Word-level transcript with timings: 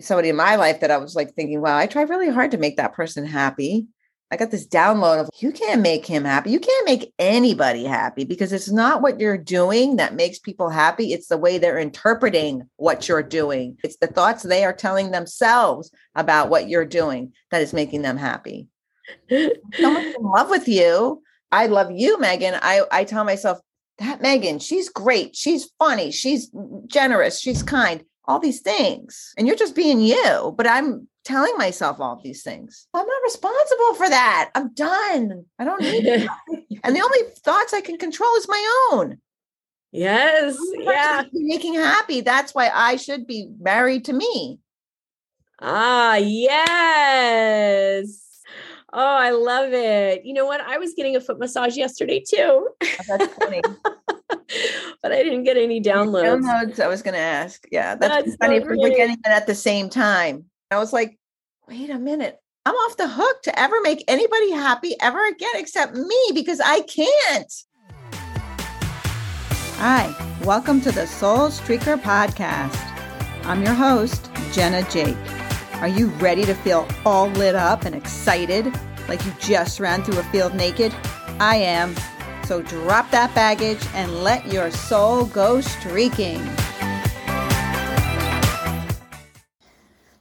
somebody 0.00 0.28
in 0.28 0.36
my 0.36 0.56
life 0.56 0.80
that 0.80 0.90
I 0.90 0.98
was 0.98 1.14
like 1.14 1.34
thinking, 1.34 1.60
wow, 1.60 1.76
I 1.76 1.86
tried 1.86 2.08
really 2.08 2.30
hard 2.30 2.50
to 2.52 2.58
make 2.58 2.76
that 2.76 2.94
person 2.94 3.24
happy. 3.24 3.86
I 4.32 4.36
got 4.36 4.52
this 4.52 4.66
download 4.66 5.20
of 5.20 5.28
you 5.40 5.50
can't 5.50 5.80
make 5.80 6.06
him 6.06 6.24
happy. 6.24 6.50
You 6.50 6.60
can't 6.60 6.86
make 6.86 7.12
anybody 7.18 7.84
happy 7.84 8.24
because 8.24 8.52
it's 8.52 8.70
not 8.70 9.02
what 9.02 9.18
you're 9.18 9.36
doing 9.36 9.96
that 9.96 10.14
makes 10.14 10.38
people 10.38 10.68
happy. 10.68 11.12
It's 11.12 11.26
the 11.26 11.36
way 11.36 11.58
they're 11.58 11.78
interpreting 11.78 12.68
what 12.76 13.08
you're 13.08 13.24
doing. 13.24 13.76
It's 13.82 13.96
the 13.96 14.06
thoughts 14.06 14.44
they 14.44 14.64
are 14.64 14.72
telling 14.72 15.10
themselves 15.10 15.90
about 16.14 16.48
what 16.48 16.68
you're 16.68 16.84
doing 16.84 17.32
that 17.50 17.60
is 17.60 17.72
making 17.72 18.02
them 18.02 18.16
happy. 18.16 18.68
Someone's 19.28 20.14
in 20.18 20.22
love 20.22 20.48
with 20.48 20.68
you. 20.68 21.22
I 21.50 21.66
love 21.66 21.90
you, 21.90 22.20
Megan. 22.20 22.54
I, 22.62 22.82
I 22.92 23.04
tell 23.04 23.24
myself, 23.24 23.58
that 23.98 24.22
Megan, 24.22 24.58
she's 24.60 24.88
great. 24.88 25.36
She's 25.36 25.70
funny. 25.78 26.10
She's 26.10 26.50
generous. 26.86 27.38
She's 27.38 27.62
kind 27.62 28.02
all 28.30 28.38
these 28.38 28.60
things 28.60 29.34
and 29.36 29.48
you're 29.48 29.56
just 29.56 29.74
being 29.74 30.00
you 30.00 30.54
but 30.56 30.64
i'm 30.64 31.08
telling 31.24 31.52
myself 31.56 31.98
all 31.98 32.20
these 32.22 32.44
things 32.44 32.86
i'm 32.94 33.04
not 33.04 33.22
responsible 33.24 33.94
for 33.94 34.08
that 34.08 34.52
i'm 34.54 34.72
done 34.72 35.44
i 35.58 35.64
don't 35.64 35.82
need 35.82 36.06
it 36.06 36.28
and 36.84 36.94
the 36.94 37.02
only 37.02 37.18
thoughts 37.38 37.74
i 37.74 37.80
can 37.80 37.98
control 37.98 38.32
is 38.36 38.46
my 38.48 38.88
own 38.92 39.18
yes 39.90 40.56
yeah 40.78 41.24
making 41.32 41.74
happy 41.74 42.20
that's 42.20 42.54
why 42.54 42.70
i 42.72 42.94
should 42.94 43.26
be 43.26 43.50
married 43.58 44.04
to 44.04 44.12
me 44.12 44.60
ah 45.60 46.14
yes 46.14 48.28
Oh, 48.92 48.98
I 48.98 49.30
love 49.30 49.72
it. 49.72 50.24
You 50.24 50.34
know 50.34 50.46
what? 50.46 50.60
I 50.60 50.78
was 50.78 50.94
getting 50.94 51.14
a 51.14 51.20
foot 51.20 51.38
massage 51.38 51.76
yesterday 51.76 52.24
too. 52.28 52.70
Oh, 52.82 53.04
that's 53.06 53.32
funny. 53.34 53.62
but 55.02 55.12
I 55.12 55.22
didn't 55.22 55.44
get 55.44 55.56
any 55.56 55.80
downloads. 55.80 56.42
Downloads, 56.42 56.80
I 56.80 56.88
was 56.88 57.02
going 57.02 57.14
to 57.14 57.20
ask. 57.20 57.64
Yeah, 57.70 57.94
that's, 57.94 58.24
that's 58.24 58.36
funny 58.36 58.60
so 58.60 58.66
we're 58.66 58.90
getting 58.90 59.16
it 59.16 59.26
at 59.26 59.46
the 59.46 59.54
same 59.54 59.88
time. 59.88 60.44
I 60.70 60.78
was 60.78 60.92
like, 60.92 61.18
wait 61.68 61.90
a 61.90 61.98
minute. 61.98 62.38
I'm 62.66 62.74
off 62.74 62.96
the 62.96 63.08
hook 63.08 63.42
to 63.44 63.58
ever 63.58 63.80
make 63.80 64.04
anybody 64.06 64.50
happy 64.52 64.94
ever 65.00 65.26
again 65.26 65.54
except 65.54 65.94
me 65.94 66.30
because 66.34 66.60
I 66.60 66.80
can't. 66.82 67.52
Hi, 69.78 70.14
welcome 70.44 70.80
to 70.82 70.92
the 70.92 71.06
Soul 71.06 71.48
Streaker 71.48 71.98
podcast. 71.98 72.76
I'm 73.44 73.62
your 73.62 73.74
host, 73.74 74.30
Jenna 74.52 74.82
Jake. 74.90 75.16
Are 75.76 75.88
you 75.88 76.08
ready 76.18 76.44
to 76.44 76.54
feel 76.54 76.86
all 77.06 77.28
lit 77.30 77.54
up 77.54 77.86
and 77.86 77.94
excited 77.94 78.70
like 79.08 79.24
you 79.24 79.32
just 79.40 79.80
ran 79.80 80.02
through 80.02 80.18
a 80.18 80.24
field 80.24 80.54
naked? 80.54 80.94
I 81.40 81.56
am. 81.56 81.94
So 82.50 82.60
drop 82.62 83.08
that 83.12 83.32
baggage 83.32 83.78
and 83.94 84.24
let 84.24 84.52
your 84.52 84.72
soul 84.72 85.26
go 85.26 85.60
streaking. 85.60 86.40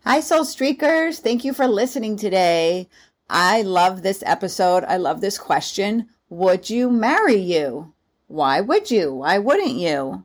Hi, 0.06 0.20
Soul 0.20 0.44
Streakers. 0.44 1.18
Thank 1.18 1.44
you 1.44 1.56
for 1.56 1.66
listening 1.66 2.18
today. 2.18 2.88
I 3.32 3.64
love 3.64 4.04
this 4.04 4.22
episode. 4.28 4.84
I 4.84 4.98
love 4.98 5.22
this 5.22 5.40
question. 5.40 6.08
Would 6.30 6.70
you 6.70 6.92
marry 6.92 7.38
you? 7.38 7.96
Why 8.28 8.62
would 8.62 8.92
you? 8.92 9.12
Why 9.12 9.40
wouldn't 9.40 9.78
you? 9.78 10.24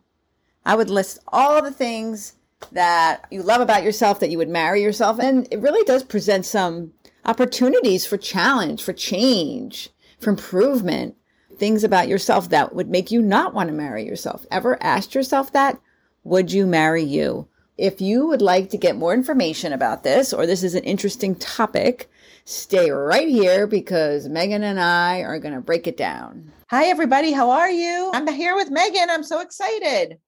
I 0.67 0.77
would 0.77 0.91
list 0.91 1.21
all 1.29 1.63
the 1.63 1.71
things 1.71 2.35
that 2.73 3.25
you 3.31 3.43
love 3.43 3.63
about 3.63 3.83
yourself 3.83 4.21
that 4.21 4.29
you 4.29 4.37
would 4.37 4.51
marry 4.51 4.83
yourself. 4.83 5.19
And 5.19 5.49
it 5.51 5.61
really 5.61 5.87
does 5.87 6.05
present 6.05 6.45
some 6.45 6.93
opportunities 7.25 8.05
for 8.05 8.19
challenge, 8.19 8.83
for 8.83 8.93
change, 8.93 9.89
for 10.21 10.29
improvement 10.29 11.17
things 11.59 11.85
about 11.85 12.09
yourself 12.09 12.51
that 12.51 12.75
would 12.75 12.89
make 12.89 13.11
you 13.11 13.23
not 13.23 13.55
want 13.55 13.69
to 13.69 13.75
marry 13.75 14.05
yourself. 14.05 14.45
Ever 14.51 14.83
asked 14.83 15.15
yourself 15.15 15.53
that? 15.53 15.81
Would 16.25 16.53
you 16.53 16.67
marry 16.67 17.03
you? 17.03 17.49
If 17.77 18.01
you 18.01 18.27
would 18.29 18.43
like 18.43 18.71
to 18.71 18.79
get 18.79 18.97
more 18.97 19.13
information 19.13 19.73
about 19.73 20.05
this, 20.05 20.33
or 20.33 20.47
this 20.47 20.63
is 20.63 20.75
an 20.75 20.85
interesting 20.85 21.35
topic, 21.35 22.09
stay 22.45 22.91
right 22.91 23.29
here 23.29 23.67
because 23.67 24.29
Megan 24.29 24.63
and 24.63 24.79
I 24.79 25.21
are 25.21 25.39
going 25.39 25.55
to 25.55 25.61
break 25.61 25.87
it 25.87 25.97
down. 25.97 26.53
Hi, 26.71 26.87
everybody. 26.87 27.33
How 27.33 27.51
are 27.51 27.71
you? 27.71 28.11
I'm 28.15 28.27
here 28.29 28.55
with 28.55 28.71
Megan. 28.71 29.11
I'm 29.11 29.25
so 29.25 29.41
excited. 29.41 30.19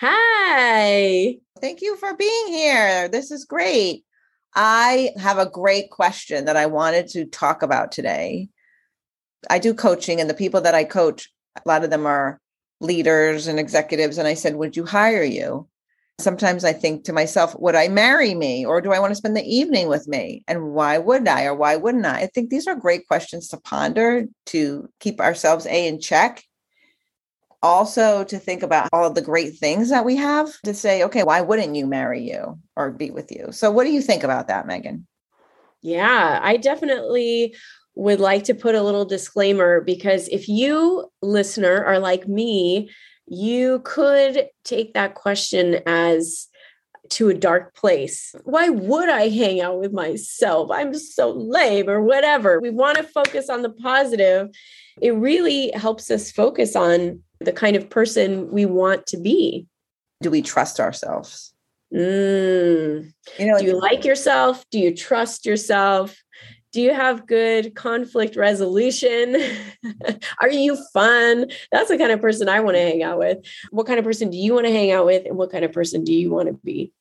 Hi. 0.00 1.36
Thank 1.60 1.82
you 1.82 1.96
for 1.96 2.16
being 2.16 2.48
here. 2.48 3.08
This 3.08 3.30
is 3.30 3.44
great. 3.44 4.04
I 4.54 5.10
have 5.16 5.38
a 5.38 5.48
great 5.48 5.90
question 5.90 6.46
that 6.46 6.56
I 6.56 6.66
wanted 6.66 7.08
to 7.08 7.24
talk 7.24 7.62
about 7.62 7.92
today. 7.92 8.48
I 9.48 9.58
do 9.58 9.72
coaching, 9.72 10.20
and 10.20 10.28
the 10.28 10.34
people 10.34 10.60
that 10.62 10.74
I 10.74 10.84
coach, 10.84 11.30
a 11.56 11.68
lot 11.68 11.84
of 11.84 11.90
them 11.90 12.06
are 12.06 12.40
leaders 12.80 13.46
and 13.46 13.58
executives. 13.58 14.18
And 14.18 14.26
I 14.26 14.34
said, 14.34 14.56
Would 14.56 14.76
you 14.76 14.84
hire 14.84 15.22
you? 15.22 15.68
Sometimes 16.18 16.64
I 16.64 16.72
think 16.72 17.04
to 17.04 17.12
myself, 17.12 17.54
Would 17.58 17.74
I 17.74 17.88
marry 17.88 18.34
me? 18.34 18.64
Or 18.64 18.80
do 18.80 18.92
I 18.92 18.98
want 18.98 19.10
to 19.12 19.16
spend 19.16 19.36
the 19.36 19.44
evening 19.44 19.88
with 19.88 20.08
me? 20.08 20.44
And 20.48 20.72
why 20.72 20.98
would 20.98 21.26
I 21.28 21.44
or 21.44 21.54
why 21.54 21.76
wouldn't 21.76 22.06
I? 22.06 22.20
I 22.20 22.26
think 22.26 22.50
these 22.50 22.66
are 22.66 22.74
great 22.74 23.06
questions 23.06 23.48
to 23.48 23.60
ponder 23.60 24.26
to 24.46 24.88
keep 24.98 25.20
ourselves 25.20 25.66
A 25.66 25.86
in 25.86 26.00
check. 26.00 26.42
Also, 27.62 28.24
to 28.24 28.38
think 28.38 28.62
about 28.62 28.88
all 28.90 29.06
of 29.06 29.14
the 29.14 29.20
great 29.20 29.58
things 29.58 29.90
that 29.90 30.06
we 30.06 30.16
have 30.16 30.48
to 30.64 30.72
say, 30.72 31.04
okay, 31.04 31.22
why 31.22 31.42
wouldn't 31.42 31.76
you 31.76 31.86
marry 31.86 32.22
you 32.22 32.58
or 32.74 32.90
be 32.90 33.10
with 33.10 33.30
you? 33.30 33.48
So, 33.50 33.70
what 33.70 33.84
do 33.84 33.90
you 33.90 34.00
think 34.00 34.24
about 34.24 34.48
that, 34.48 34.66
Megan? 34.66 35.06
Yeah, 35.82 36.40
I 36.42 36.56
definitely 36.56 37.54
would 37.94 38.20
like 38.20 38.44
to 38.44 38.54
put 38.54 38.74
a 38.74 38.82
little 38.82 39.04
disclaimer 39.04 39.80
because 39.80 40.28
if 40.28 40.48
you, 40.48 41.10
listener, 41.22 41.84
are 41.84 41.98
like 41.98 42.28
me, 42.28 42.90
you 43.26 43.80
could 43.84 44.48
take 44.64 44.94
that 44.94 45.14
question 45.14 45.80
as 45.86 46.48
to 47.10 47.28
a 47.28 47.34
dark 47.34 47.74
place. 47.74 48.34
Why 48.44 48.68
would 48.68 49.08
I 49.08 49.28
hang 49.28 49.60
out 49.60 49.80
with 49.80 49.92
myself? 49.92 50.70
I'm 50.70 50.94
so 50.94 51.30
lame 51.30 51.88
or 51.88 52.00
whatever. 52.02 52.60
We 52.60 52.70
want 52.70 52.98
to 52.98 53.02
focus 53.02 53.50
on 53.50 53.62
the 53.62 53.70
positive. 53.70 54.48
It 55.00 55.14
really 55.14 55.72
helps 55.72 56.10
us 56.10 56.30
focus 56.30 56.76
on 56.76 57.22
the 57.40 57.52
kind 57.52 57.76
of 57.76 57.90
person 57.90 58.50
we 58.50 58.64
want 58.64 59.06
to 59.08 59.16
be. 59.16 59.66
Do 60.22 60.30
we 60.30 60.42
trust 60.42 60.78
ourselves? 60.78 61.52
Mm. 61.92 63.12
You 63.38 63.46
know, 63.46 63.58
do 63.58 63.64
you 63.64 63.80
like 63.80 64.04
yourself? 64.04 64.64
Do 64.70 64.78
you 64.78 64.94
trust 64.94 65.44
yourself? 65.44 66.16
Do 66.72 66.80
you 66.80 66.94
have 66.94 67.26
good 67.26 67.74
conflict 67.74 68.36
resolution? 68.36 69.36
Are 70.40 70.50
you 70.50 70.78
fun? 70.92 71.50
That's 71.72 71.88
the 71.88 71.98
kind 71.98 72.12
of 72.12 72.20
person 72.20 72.48
I 72.48 72.60
want 72.60 72.76
to 72.76 72.82
hang 72.82 73.02
out 73.02 73.18
with. 73.18 73.38
What 73.70 73.86
kind 73.86 73.98
of 73.98 74.04
person 74.04 74.30
do 74.30 74.36
you 74.36 74.54
want 74.54 74.66
to 74.66 74.72
hang 74.72 74.90
out 74.92 75.06
with? 75.06 75.26
And 75.26 75.36
what 75.36 75.50
kind 75.50 75.64
of 75.64 75.72
person 75.72 76.04
do 76.04 76.12
you 76.12 76.30
want 76.30 76.48
to 76.48 76.54
be? 76.64 76.92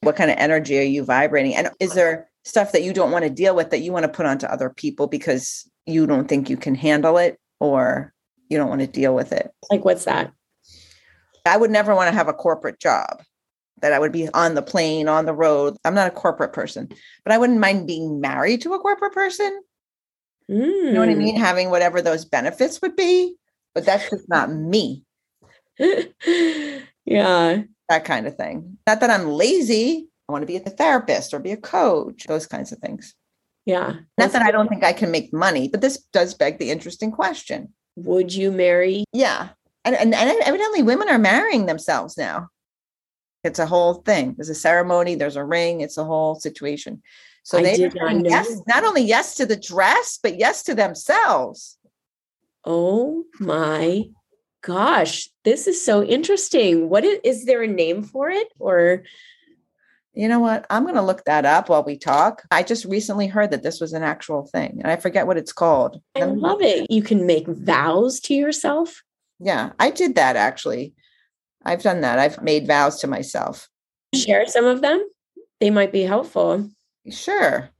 What 0.00 0.16
kind 0.16 0.30
of 0.30 0.36
energy 0.38 0.78
are 0.78 0.82
you 0.82 1.04
vibrating? 1.04 1.54
And 1.54 1.70
is 1.80 1.94
there 1.94 2.30
stuff 2.44 2.72
that 2.72 2.82
you 2.82 2.92
don't 2.92 3.12
want 3.12 3.24
to 3.24 3.30
deal 3.30 3.54
with 3.54 3.70
that 3.70 3.80
you 3.80 3.92
want 3.92 4.04
to 4.04 4.08
put 4.08 4.26
onto 4.26 4.46
other 4.46 4.70
people 4.70 5.06
because 5.06 5.68
you 5.86 6.06
don't 6.06 6.28
think 6.28 6.48
you 6.48 6.56
can 6.56 6.74
handle 6.74 7.18
it 7.18 7.38
or 7.60 8.12
you 8.48 8.58
don't 8.58 8.68
want 8.68 8.80
to 8.80 8.86
deal 8.86 9.14
with 9.14 9.32
it? 9.32 9.50
Like, 9.70 9.84
what's 9.84 10.04
that? 10.06 10.32
I 11.44 11.56
would 11.56 11.70
never 11.70 11.94
want 11.94 12.08
to 12.08 12.14
have 12.14 12.28
a 12.28 12.32
corporate 12.32 12.78
job 12.78 13.22
that 13.82 13.92
I 13.92 13.98
would 13.98 14.12
be 14.12 14.28
on 14.30 14.54
the 14.54 14.62
plane, 14.62 15.08
on 15.08 15.26
the 15.26 15.34
road. 15.34 15.76
I'm 15.84 15.94
not 15.94 16.08
a 16.08 16.12
corporate 16.12 16.52
person, 16.52 16.88
but 17.24 17.32
I 17.32 17.38
wouldn't 17.38 17.60
mind 17.60 17.86
being 17.86 18.20
married 18.20 18.62
to 18.62 18.74
a 18.74 18.78
corporate 18.78 19.12
person. 19.12 19.60
Mm. 20.50 20.66
You 20.66 20.92
know 20.92 21.00
what 21.00 21.08
I 21.08 21.14
mean? 21.14 21.36
Hmm. 21.36 21.42
Having 21.42 21.70
whatever 21.70 22.00
those 22.00 22.24
benefits 22.24 22.80
would 22.82 22.96
be, 22.96 23.36
but 23.74 23.84
that's 23.84 24.08
just 24.08 24.28
not 24.28 24.50
me. 24.52 25.04
yeah. 25.78 27.62
That 27.88 28.04
kind 28.04 28.26
of 28.26 28.36
thing. 28.36 28.78
Not 28.86 29.00
that 29.00 29.10
I'm 29.10 29.28
lazy. 29.28 30.08
I 30.28 30.32
want 30.32 30.42
to 30.42 30.46
be 30.46 30.56
a 30.56 30.60
therapist 30.60 31.34
or 31.34 31.38
be 31.38 31.52
a 31.52 31.56
coach, 31.56 32.24
those 32.24 32.46
kinds 32.46 32.72
of 32.72 32.78
things. 32.78 33.14
Yeah. 33.66 33.94
Not 34.18 34.32
that 34.32 34.42
I 34.42 34.50
don't 34.50 34.68
think 34.68 34.84
I 34.84 34.92
can 34.92 35.10
make 35.10 35.32
money, 35.32 35.68
but 35.68 35.80
this 35.80 35.98
does 36.12 36.34
beg 36.34 36.58
the 36.58 36.70
interesting 36.70 37.12
question. 37.12 37.72
Would 37.96 38.34
you 38.34 38.50
marry? 38.50 39.04
Yeah. 39.12 39.50
And, 39.84 39.94
and, 39.94 40.14
and 40.14 40.40
evidently 40.42 40.82
women 40.82 41.08
are 41.08 41.18
marrying 41.18 41.66
themselves 41.66 42.16
now. 42.16 42.48
It's 43.44 43.58
a 43.58 43.66
whole 43.66 43.94
thing. 43.94 44.34
There's 44.36 44.48
a 44.48 44.54
ceremony, 44.54 45.14
there's 45.14 45.36
a 45.36 45.44
ring, 45.44 45.80
it's 45.80 45.98
a 45.98 46.04
whole 46.04 46.36
situation. 46.36 47.02
So 47.42 47.58
I 47.58 47.62
they 47.62 47.90
not 47.94 48.24
yes, 48.24 48.60
not 48.68 48.84
only 48.84 49.02
yes 49.02 49.34
to 49.36 49.46
the 49.46 49.56
dress, 49.56 50.18
but 50.22 50.38
yes 50.38 50.62
to 50.64 50.74
themselves. 50.74 51.76
Oh 52.64 53.24
my 53.40 54.04
gosh, 54.62 55.28
this 55.44 55.66
is 55.66 55.84
so 55.84 56.04
interesting. 56.04 56.88
What 56.88 57.04
is, 57.04 57.18
is 57.24 57.44
there 57.44 57.62
a 57.62 57.68
name 57.68 58.04
for 58.04 58.30
it 58.30 58.48
or 58.58 59.02
you 60.14 60.28
know 60.28 60.40
what? 60.40 60.66
I'm 60.68 60.82
going 60.82 60.94
to 60.96 61.02
look 61.02 61.24
that 61.24 61.46
up 61.46 61.70
while 61.70 61.82
we 61.82 61.96
talk. 61.96 62.42
I 62.50 62.62
just 62.62 62.84
recently 62.84 63.26
heard 63.26 63.50
that 63.50 63.62
this 63.62 63.80
was 63.80 63.94
an 63.94 64.02
actual 64.02 64.44
thing 64.44 64.78
and 64.82 64.92
I 64.92 64.96
forget 64.96 65.26
what 65.26 65.38
it's 65.38 65.52
called. 65.52 66.00
I 66.14 66.24
love 66.24 66.62
it. 66.62 66.88
You 66.90 67.02
can 67.02 67.26
make 67.26 67.48
vows 67.48 68.20
to 68.20 68.34
yourself. 68.34 69.02
Yeah, 69.40 69.72
I 69.80 69.90
did 69.90 70.14
that 70.14 70.36
actually. 70.36 70.94
I've 71.64 71.82
done 71.82 72.00
that. 72.00 72.18
I've 72.18 72.42
made 72.42 72.66
vows 72.66 73.00
to 73.00 73.06
myself. 73.06 73.68
Share 74.14 74.46
some 74.46 74.64
of 74.64 74.80
them. 74.80 75.06
They 75.60 75.70
might 75.70 75.92
be 75.92 76.02
helpful. 76.02 76.70
Sure. 77.10 77.70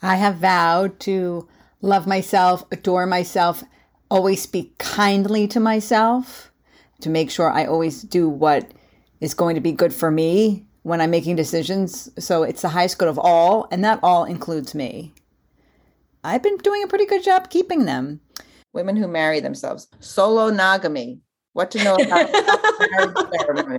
I 0.00 0.16
have 0.16 0.36
vowed 0.36 1.00
to 1.00 1.48
love 1.80 2.06
myself, 2.06 2.64
adore 2.72 3.06
myself, 3.06 3.64
always 4.10 4.42
speak 4.42 4.78
kindly 4.78 5.46
to 5.48 5.60
myself, 5.60 6.52
to 7.00 7.08
make 7.08 7.30
sure 7.30 7.50
I 7.50 7.64
always 7.64 8.02
do 8.02 8.28
what 8.28 8.70
is 9.20 9.34
going 9.34 9.54
to 9.54 9.60
be 9.60 9.72
good 9.72 9.94
for 9.94 10.10
me, 10.10 10.66
when 10.82 11.00
I'm 11.00 11.10
making 11.10 11.36
decisions. 11.36 12.10
So 12.18 12.42
it's 12.42 12.62
the 12.62 12.68
highest 12.68 12.98
good 12.98 13.08
of 13.08 13.18
all, 13.18 13.68
and 13.70 13.84
that 13.84 14.00
all 14.02 14.24
includes 14.24 14.74
me. 14.74 15.14
I've 16.24 16.42
been 16.42 16.56
doing 16.58 16.82
a 16.82 16.88
pretty 16.88 17.06
good 17.06 17.24
job 17.24 17.50
keeping 17.50 17.84
them. 17.84 18.20
Women 18.72 18.96
who 18.96 19.08
marry 19.08 19.40
themselves. 19.40 19.88
Solonogamy. 20.00 21.20
What 21.54 21.70
to 21.72 21.84
know 21.84 21.96
about 21.96 22.30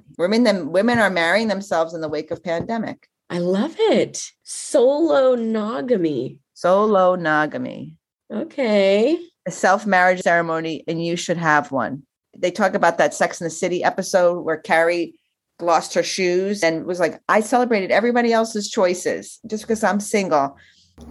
women 0.18 0.44
them 0.44 0.72
women 0.72 1.00
are 1.00 1.10
marrying 1.10 1.48
themselves 1.48 1.94
in 1.94 2.02
the 2.02 2.10
wake 2.10 2.30
of 2.30 2.44
pandemic. 2.44 3.08
I 3.30 3.40
love 3.40 3.76
it. 3.78 4.24
Solo 4.44 5.36
nogamy. 5.36 6.38
Solonogamy. 6.56 7.18
Solonogamy. 7.20 7.94
Okay. 8.32 9.20
A 9.46 9.52
self-marriage 9.52 10.22
ceremony 10.22 10.84
and 10.88 11.04
you 11.04 11.16
should 11.16 11.38
have 11.38 11.72
one. 11.72 12.04
They 12.38 12.52
talk 12.52 12.74
about 12.74 12.98
that 12.98 13.14
Sex 13.14 13.42
in 13.42 13.46
the 13.46 13.52
City 13.52 13.84
episode 13.84 14.42
where 14.42 14.58
Carrie 14.58 15.16
lost 15.60 15.94
her 15.94 16.04
shoes 16.04 16.64
and 16.64 16.86
was 16.86 17.00
like, 17.00 17.22
I 17.30 17.42
celebrated 17.42 17.92
everybody 17.92 18.34
else's 18.34 18.70
choices 18.70 19.40
just 19.48 19.64
because 19.64 19.84
I'm 19.84 20.00
single. 20.00 20.58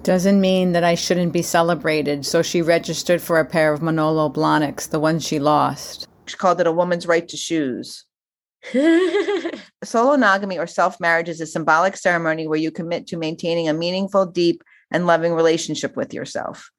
Doesn't 0.03 0.41
mean 0.41 0.73
that 0.73 0.85
I 0.85 0.94
shouldn't 0.94 1.32
be 1.32 1.43
celebrated. 1.43 2.25
So 2.25 2.43
she 2.43 2.62
registered 2.62 3.20
for 3.20 3.38
a 3.38 3.44
pair 3.44 3.73
of 3.73 3.82
Manolo 3.82 4.29
Blahniks, 4.29 4.88
the 4.88 5.00
ones 5.00 5.25
she 5.25 5.38
lost. 5.38 6.09
She 6.27 6.37
called 6.37 6.61
it 6.61 6.67
a 6.67 6.73
woman's 6.73 7.07
right 7.07 7.27
to 7.29 7.37
shoes. 7.37 8.05
Solonogamy 8.73 10.59
or 10.59 10.67
self 10.67 11.01
marriage 11.01 11.29
is 11.29 11.41
a 11.41 11.47
symbolic 11.47 11.97
ceremony 11.97 12.47
where 12.47 12.59
you 12.59 12.71
commit 12.71 13.09
to 13.09 13.17
maintaining 13.17 13.69
a 13.69 13.75
meaningful, 13.75 14.27
deep, 14.27 14.63
and 14.91 15.07
loving 15.07 15.35
relationship 15.35 15.97
with 15.97 16.15
yourself. 16.15 16.71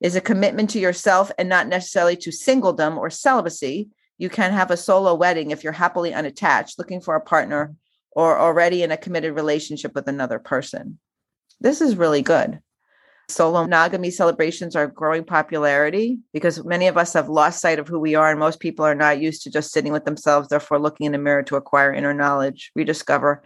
Is 0.00 0.14
a 0.14 0.20
commitment 0.20 0.70
to 0.70 0.78
yourself 0.78 1.32
and 1.38 1.48
not 1.48 1.66
necessarily 1.66 2.16
to 2.18 2.30
singledom 2.30 2.96
or 2.96 3.10
celibacy. 3.10 3.88
You 4.16 4.28
can 4.28 4.52
have 4.52 4.70
a 4.70 4.76
solo 4.76 5.14
wedding 5.14 5.50
if 5.50 5.64
you're 5.64 5.72
happily 5.72 6.14
unattached, 6.14 6.78
looking 6.78 7.00
for 7.00 7.16
a 7.16 7.20
partner, 7.20 7.74
or 8.12 8.38
already 8.38 8.82
in 8.82 8.92
a 8.92 8.96
committed 8.96 9.34
relationship 9.34 9.94
with 9.94 10.08
another 10.08 10.38
person. 10.38 10.98
This 11.60 11.80
is 11.80 11.96
really 11.96 12.22
good. 12.22 12.60
Solonogamy 13.30 14.10
celebrations 14.10 14.74
are 14.74 14.86
growing 14.86 15.22
popularity 15.22 16.18
because 16.32 16.64
many 16.64 16.86
of 16.86 16.96
us 16.96 17.12
have 17.12 17.28
lost 17.28 17.60
sight 17.60 17.78
of 17.78 17.86
who 17.86 17.98
we 17.98 18.14
are, 18.14 18.30
and 18.30 18.38
most 18.38 18.58
people 18.58 18.84
are 18.84 18.94
not 18.94 19.20
used 19.20 19.42
to 19.42 19.50
just 19.50 19.70
sitting 19.70 19.92
with 19.92 20.06
themselves, 20.06 20.48
therefore, 20.48 20.78
looking 20.78 21.06
in 21.06 21.12
the 21.12 21.18
mirror 21.18 21.42
to 21.42 21.56
acquire 21.56 21.92
inner 21.92 22.14
knowledge, 22.14 22.72
rediscover 22.74 23.42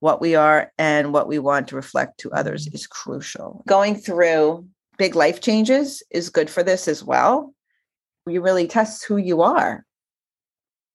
what 0.00 0.20
we 0.20 0.34
are 0.34 0.72
and 0.78 1.12
what 1.12 1.28
we 1.28 1.38
want 1.38 1.68
to 1.68 1.76
reflect 1.76 2.18
to 2.20 2.32
others 2.32 2.66
is 2.68 2.86
crucial. 2.86 3.62
Going 3.66 3.94
through 3.94 4.66
big 4.98 5.14
life 5.14 5.40
changes 5.40 6.02
is 6.10 6.30
good 6.30 6.50
for 6.50 6.62
this 6.62 6.88
as 6.88 7.02
well. 7.04 7.54
You 8.26 8.40
really 8.42 8.66
test 8.66 9.04
who 9.06 9.16
you 9.16 9.42
are. 9.42 9.84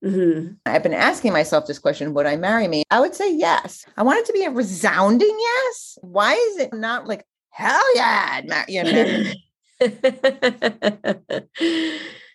Mm-hmm. 0.04 0.54
I've 0.66 0.82
been 0.82 0.94
asking 0.94 1.32
myself 1.32 1.66
this 1.66 1.78
question 1.78 2.12
Would 2.14 2.26
I 2.26 2.36
marry 2.36 2.66
me? 2.66 2.82
I 2.90 3.00
would 3.00 3.14
say 3.14 3.32
yes. 3.34 3.86
I 3.96 4.02
want 4.02 4.18
it 4.18 4.26
to 4.26 4.32
be 4.32 4.44
a 4.44 4.50
resounding 4.50 5.36
yes. 5.38 5.98
Why 6.02 6.34
is 6.34 6.58
it 6.58 6.74
not 6.74 7.06
like, 7.06 7.24
hell 7.52 7.96
yeah, 7.96 8.64
you 8.68 8.82
know? 8.82 9.32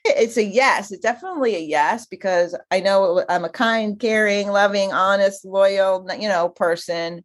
it's 0.05 0.37
a 0.37 0.43
yes. 0.43 0.91
It's 0.91 1.01
definitely 1.01 1.55
a 1.55 1.59
yes 1.59 2.05
because 2.05 2.57
I 2.71 2.79
know 2.79 3.23
I'm 3.29 3.45
a 3.45 3.49
kind, 3.49 3.99
caring, 3.99 4.49
loving, 4.49 4.91
honest, 4.93 5.45
loyal, 5.45 6.07
you 6.19 6.27
know, 6.27 6.49
person. 6.49 7.23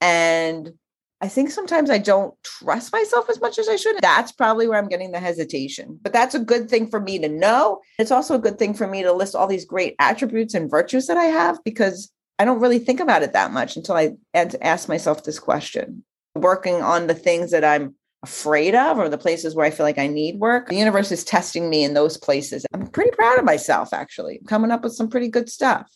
And 0.00 0.72
I 1.20 1.28
think 1.28 1.50
sometimes 1.50 1.90
I 1.90 1.98
don't 1.98 2.34
trust 2.42 2.92
myself 2.92 3.28
as 3.28 3.40
much 3.40 3.58
as 3.58 3.68
I 3.68 3.76
should. 3.76 3.98
That's 4.00 4.32
probably 4.32 4.66
where 4.66 4.78
I'm 4.78 4.88
getting 4.88 5.12
the 5.12 5.20
hesitation. 5.20 5.98
But 6.00 6.12
that's 6.12 6.34
a 6.34 6.40
good 6.40 6.70
thing 6.70 6.88
for 6.88 6.98
me 6.98 7.18
to 7.18 7.28
know. 7.28 7.80
It's 7.98 8.10
also 8.10 8.34
a 8.34 8.40
good 8.40 8.58
thing 8.58 8.72
for 8.72 8.86
me 8.86 9.02
to 9.02 9.12
list 9.12 9.34
all 9.34 9.46
these 9.46 9.66
great 9.66 9.96
attributes 9.98 10.54
and 10.54 10.70
virtues 10.70 11.06
that 11.08 11.18
I 11.18 11.24
have 11.24 11.58
because 11.64 12.10
I 12.38 12.46
don't 12.46 12.60
really 12.60 12.78
think 12.78 13.00
about 13.00 13.22
it 13.22 13.34
that 13.34 13.52
much 13.52 13.76
until 13.76 13.96
I 13.96 14.12
ask 14.34 14.88
myself 14.88 15.24
this 15.24 15.38
question. 15.38 16.04
Working 16.34 16.82
on 16.82 17.06
the 17.06 17.14
things 17.14 17.50
that 17.50 17.64
I'm 17.64 17.94
afraid 18.22 18.74
of 18.74 18.98
or 18.98 19.08
the 19.08 19.18
places 19.18 19.54
where 19.54 19.66
I 19.66 19.70
feel 19.70 19.86
like 19.86 19.98
I 19.98 20.06
need 20.06 20.38
work. 20.38 20.68
The 20.68 20.76
universe 20.76 21.10
is 21.10 21.24
testing 21.24 21.70
me 21.70 21.84
in 21.84 21.94
those 21.94 22.16
places. 22.16 22.66
I'm 22.72 22.86
pretty 22.86 23.10
proud 23.12 23.38
of 23.38 23.44
myself, 23.44 23.92
actually, 23.92 24.38
I'm 24.38 24.46
coming 24.46 24.70
up 24.70 24.82
with 24.82 24.94
some 24.94 25.08
pretty 25.08 25.28
good 25.28 25.48
stuff. 25.48 25.90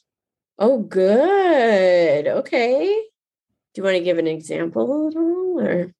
Oh, 0.59 0.79
good. 0.79 2.27
Okay. 2.27 2.87
Do 2.87 3.81
you 3.81 3.83
want 3.83 3.97
to 3.97 4.05
give 4.05 4.19
an 4.19 4.27
example 4.27 5.09
at 5.09 5.17
all 5.17 5.61
or? 5.61 5.95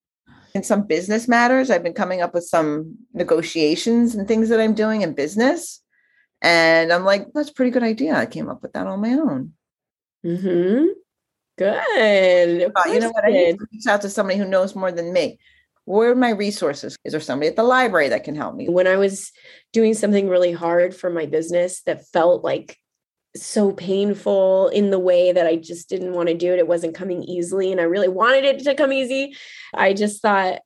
In 0.55 0.63
some 0.63 0.87
business 0.87 1.27
matters, 1.27 1.69
I've 1.69 1.83
been 1.83 1.95
coming 1.95 2.23
up 2.23 2.33
with 2.33 2.45
some 2.45 2.97
negotiations 3.13 4.15
and 4.15 4.29
things 4.29 4.49
that 4.49 4.61
I'm 4.61 4.75
doing 4.75 5.03
in 5.03 5.13
business. 5.13 5.83
And 6.41 6.93
I'm 6.93 7.05
like, 7.05 7.27
that's 7.35 7.51
a 7.51 7.55
pretty 7.55 7.73
good 7.73 7.83
idea. 7.83 8.15
I 8.15 8.27
came 8.27 8.49
up 8.49 8.63
with 8.63 8.73
that 8.75 8.87
on 8.87 9.01
my 9.01 9.15
own. 9.15 9.55
Mm-hmm. 10.25 10.85
Good. 11.57 12.61
You 12.87 13.01
know 13.01 13.11
what? 13.11 13.25
I 13.25 13.31
need 13.31 13.59
to 13.59 13.67
reach 13.73 13.87
out 13.87 14.03
to 14.03 14.11
somebody 14.11 14.39
who 14.39 14.45
knows 14.45 14.75
more 14.75 14.91
than 14.91 15.13
me. 15.13 15.39
Where 15.85 16.11
are 16.11 16.17
my 16.17 16.31
resources? 16.31 16.97
Is 17.05 17.13
there 17.13 17.21
somebody 17.21 17.49
at 17.49 17.57
the 17.57 17.63
library 17.63 18.09
that 18.09 18.25
can 18.25 18.35
help 18.35 18.55
me? 18.55 18.69
When 18.69 18.87
I 18.87 18.97
was 18.97 19.31
doing 19.73 19.95
something 19.95 20.29
really 20.29 20.53
hard 20.53 20.97
for 20.97 21.11
my 21.11 21.27
business 21.27 21.83
that 21.83 22.09
felt 22.09 22.43
like 22.43 22.79
so 23.37 23.73
painful 23.73 24.69
in 24.69 24.91
the 24.91 24.99
way 24.99 25.33
that 25.33 25.47
I 25.47 25.57
just 25.57 25.89
didn't 25.89 26.13
want 26.13 26.29
to 26.29 26.35
do 26.35 26.53
it. 26.53 26.59
It 26.59 26.69
wasn't 26.69 26.95
coming 26.95 27.23
easily, 27.25 27.73
and 27.73 27.81
I 27.81 27.85
really 27.85 28.09
wanted 28.09 28.45
it 28.45 28.61
to 28.61 28.75
come 28.75 28.93
easy. 28.93 29.35
I 29.75 29.93
just 29.93 30.23
thought, 30.23 30.61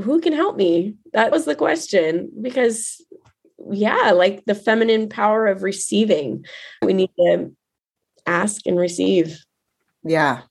who 0.00 0.20
can 0.20 0.32
help 0.32 0.56
me? 0.56 0.94
That 1.12 1.32
was 1.32 1.44
the 1.44 1.56
question 1.56 2.30
because, 2.40 3.04
yeah, 3.70 4.12
like 4.12 4.44
the 4.44 4.54
feminine 4.54 5.08
power 5.08 5.46
of 5.46 5.62
receiving, 5.62 6.44
we 6.80 6.92
need 6.92 7.10
to 7.18 7.54
ask 8.26 8.66
and 8.66 8.78
receive. 8.78 9.36
Yeah. 10.04 10.42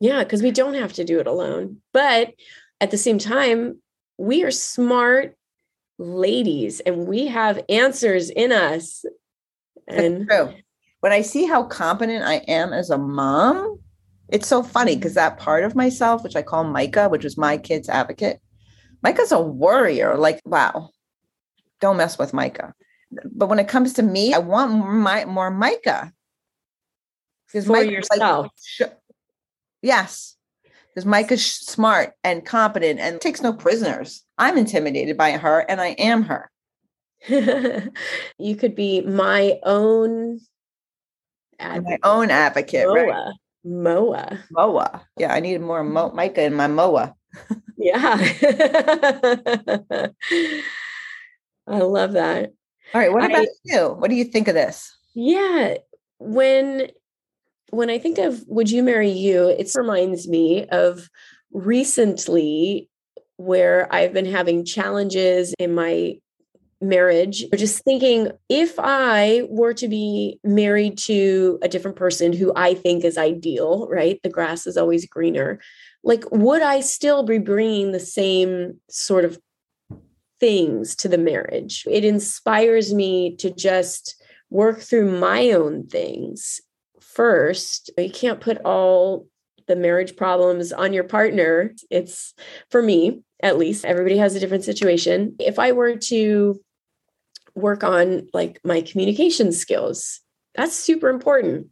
Yeah, 0.00 0.24
because 0.24 0.42
we 0.42 0.50
don't 0.50 0.74
have 0.74 0.92
to 0.94 1.04
do 1.04 1.20
it 1.20 1.26
alone. 1.26 1.78
But 1.92 2.34
at 2.80 2.90
the 2.90 2.98
same 2.98 3.18
time, 3.18 3.80
we 4.18 4.44
are 4.44 4.50
smart 4.50 5.36
ladies 5.98 6.80
and 6.80 7.06
we 7.06 7.26
have 7.26 7.64
answers 7.68 8.30
in 8.30 8.52
us. 8.52 9.04
And 9.86 10.28
when 11.00 11.12
I 11.12 11.20
see 11.20 11.44
how 11.44 11.64
competent 11.64 12.24
I 12.24 12.36
am 12.48 12.72
as 12.72 12.90
a 12.90 12.98
mom, 12.98 13.78
it's 14.30 14.48
so 14.48 14.62
funny 14.62 14.96
because 14.96 15.14
that 15.14 15.38
part 15.38 15.64
of 15.64 15.76
myself, 15.76 16.24
which 16.24 16.36
I 16.36 16.42
call 16.42 16.64
Micah, 16.64 17.08
which 17.10 17.24
is 17.24 17.36
my 17.36 17.58
kid's 17.58 17.90
advocate, 17.90 18.40
Micah's 19.02 19.32
a 19.32 19.40
warrior. 19.40 20.16
Like, 20.16 20.40
wow, 20.46 20.88
don't 21.80 21.98
mess 21.98 22.18
with 22.18 22.32
Micah. 22.32 22.72
But 23.30 23.48
when 23.48 23.58
it 23.58 23.68
comes 23.68 23.92
to 23.94 24.02
me, 24.02 24.32
I 24.32 24.38
want 24.38 24.72
more, 24.72 24.92
my, 24.92 25.24
more 25.26 25.50
Micah. 25.50 26.13
Because 27.54 27.66
For 27.68 27.84
yourself. 27.84 28.48
Like, 28.80 28.98
yes. 29.80 30.34
Because 30.88 31.06
Micah's 31.06 31.46
smart 31.46 32.14
and 32.24 32.44
competent 32.44 32.98
and 32.98 33.20
takes 33.20 33.42
no 33.42 33.52
prisoners. 33.52 34.24
I'm 34.38 34.58
intimidated 34.58 35.16
by 35.16 35.30
her 35.32 35.60
and 35.60 35.80
I 35.80 35.90
am 35.90 36.24
her. 36.24 36.50
you 37.28 38.56
could 38.56 38.74
be 38.74 39.02
my 39.02 39.60
own 39.62 40.40
advocate. 41.60 42.00
my 42.02 42.10
own 42.10 42.30
advocate, 42.32 42.88
Moa. 42.88 43.06
right? 43.06 43.34
Moa. 43.62 44.44
Moa. 44.50 45.06
Yeah, 45.16 45.32
I 45.32 45.38
need 45.38 45.60
more 45.60 45.84
Mo- 45.84 46.10
Micah 46.12 46.42
in 46.42 46.54
my 46.54 46.66
Moa. 46.66 47.14
yeah. 47.78 48.16
I 51.68 51.78
love 51.78 52.14
that. 52.14 52.52
All 52.92 53.00
right. 53.00 53.12
What 53.12 53.24
about 53.24 53.42
I, 53.42 53.46
you? 53.62 53.94
What 53.96 54.10
do 54.10 54.16
you 54.16 54.24
think 54.24 54.48
of 54.48 54.54
this? 54.54 54.92
Yeah. 55.14 55.74
When 56.18 56.88
when 57.70 57.90
I 57.90 57.98
think 57.98 58.18
of 58.18 58.44
would 58.46 58.70
you 58.70 58.82
marry 58.82 59.10
you, 59.10 59.48
it 59.48 59.70
reminds 59.74 60.28
me 60.28 60.66
of 60.66 61.08
recently 61.52 62.88
where 63.36 63.92
I've 63.92 64.12
been 64.12 64.26
having 64.26 64.64
challenges 64.64 65.54
in 65.58 65.74
my 65.74 66.18
marriage. 66.80 67.44
Or 67.52 67.56
just 67.56 67.82
thinking 67.82 68.30
if 68.48 68.74
i 68.78 69.42
were 69.48 69.72
to 69.74 69.88
be 69.88 70.38
married 70.44 70.98
to 70.98 71.58
a 71.62 71.68
different 71.68 71.96
person 71.96 72.32
who 72.32 72.52
i 72.56 72.74
think 72.74 73.04
is 73.04 73.16
ideal 73.16 73.88
right? 73.90 74.20
The 74.22 74.28
grass 74.28 74.66
is 74.66 74.76
always 74.76 75.06
greener. 75.06 75.60
Like 76.02 76.24
would 76.30 76.62
i 76.62 76.80
still 76.80 77.22
be 77.22 77.38
bringing 77.38 77.92
the 77.92 78.00
same 78.00 78.80
sort 78.90 79.24
of 79.24 79.38
things 80.40 80.94
to 80.96 81.08
the 81.08 81.18
marriage? 81.18 81.84
It 81.90 82.04
inspires 82.04 82.92
me 82.92 83.36
to 83.36 83.50
just 83.50 84.22
work 84.50 84.80
through 84.80 85.18
my 85.18 85.52
own 85.52 85.86
things 85.86 86.60
first 87.14 87.90
you 87.96 88.10
can't 88.10 88.40
put 88.40 88.58
all 88.64 89.26
the 89.66 89.76
marriage 89.76 90.16
problems 90.16 90.72
on 90.72 90.92
your 90.92 91.04
partner 91.04 91.72
it's 91.90 92.34
for 92.70 92.82
me 92.82 93.22
at 93.42 93.58
least 93.58 93.84
everybody 93.84 94.16
has 94.16 94.34
a 94.34 94.40
different 94.40 94.64
situation 94.64 95.34
if 95.38 95.58
i 95.58 95.72
were 95.72 95.96
to 95.96 96.60
work 97.54 97.84
on 97.84 98.28
like 98.32 98.60
my 98.64 98.80
communication 98.80 99.52
skills. 99.52 100.20
That's 100.54 100.74
super 100.74 101.08
important. 101.08 101.68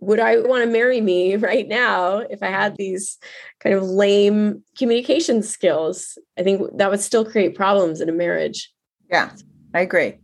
Would 0.00 0.20
I 0.20 0.40
want 0.40 0.64
to 0.64 0.70
marry 0.70 1.00
me 1.00 1.36
right 1.36 1.68
now 1.68 2.18
if 2.18 2.42
I 2.42 2.48
had 2.48 2.76
these 2.76 3.18
kind 3.60 3.74
of 3.74 3.82
lame 3.82 4.64
communication 4.76 5.42
skills? 5.42 6.18
I 6.38 6.42
think 6.42 6.62
that 6.76 6.90
would 6.90 7.00
still 7.00 7.24
create 7.24 7.54
problems 7.54 8.00
in 8.00 8.08
a 8.08 8.12
marriage. 8.12 8.72
Yeah, 9.10 9.30
I 9.74 9.80
agree. 9.80 10.18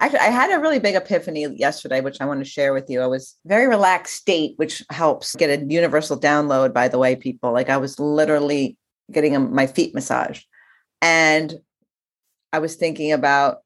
Actually, 0.00 0.20
I 0.20 0.30
had 0.30 0.52
a 0.52 0.60
really 0.60 0.78
big 0.78 0.94
epiphany 0.94 1.46
yesterday, 1.56 2.00
which 2.00 2.20
I 2.20 2.24
want 2.24 2.40
to 2.40 2.44
share 2.44 2.72
with 2.72 2.88
you. 2.88 3.00
I 3.00 3.06
was 3.06 3.36
very 3.44 3.66
relaxed 3.66 4.14
state, 4.14 4.54
which 4.56 4.84
helps 4.90 5.34
get 5.34 5.50
a 5.50 5.64
universal 5.64 6.18
download, 6.18 6.72
by 6.72 6.86
the 6.86 6.98
way, 6.98 7.16
people. 7.16 7.52
Like 7.52 7.68
I 7.68 7.78
was 7.78 7.98
literally 7.98 8.76
getting 9.10 9.34
a, 9.34 9.40
my 9.40 9.66
feet 9.66 9.94
massaged. 9.94 10.46
And 11.02 11.54
I 12.52 12.60
was 12.60 12.76
thinking 12.76 13.12
about 13.12 13.58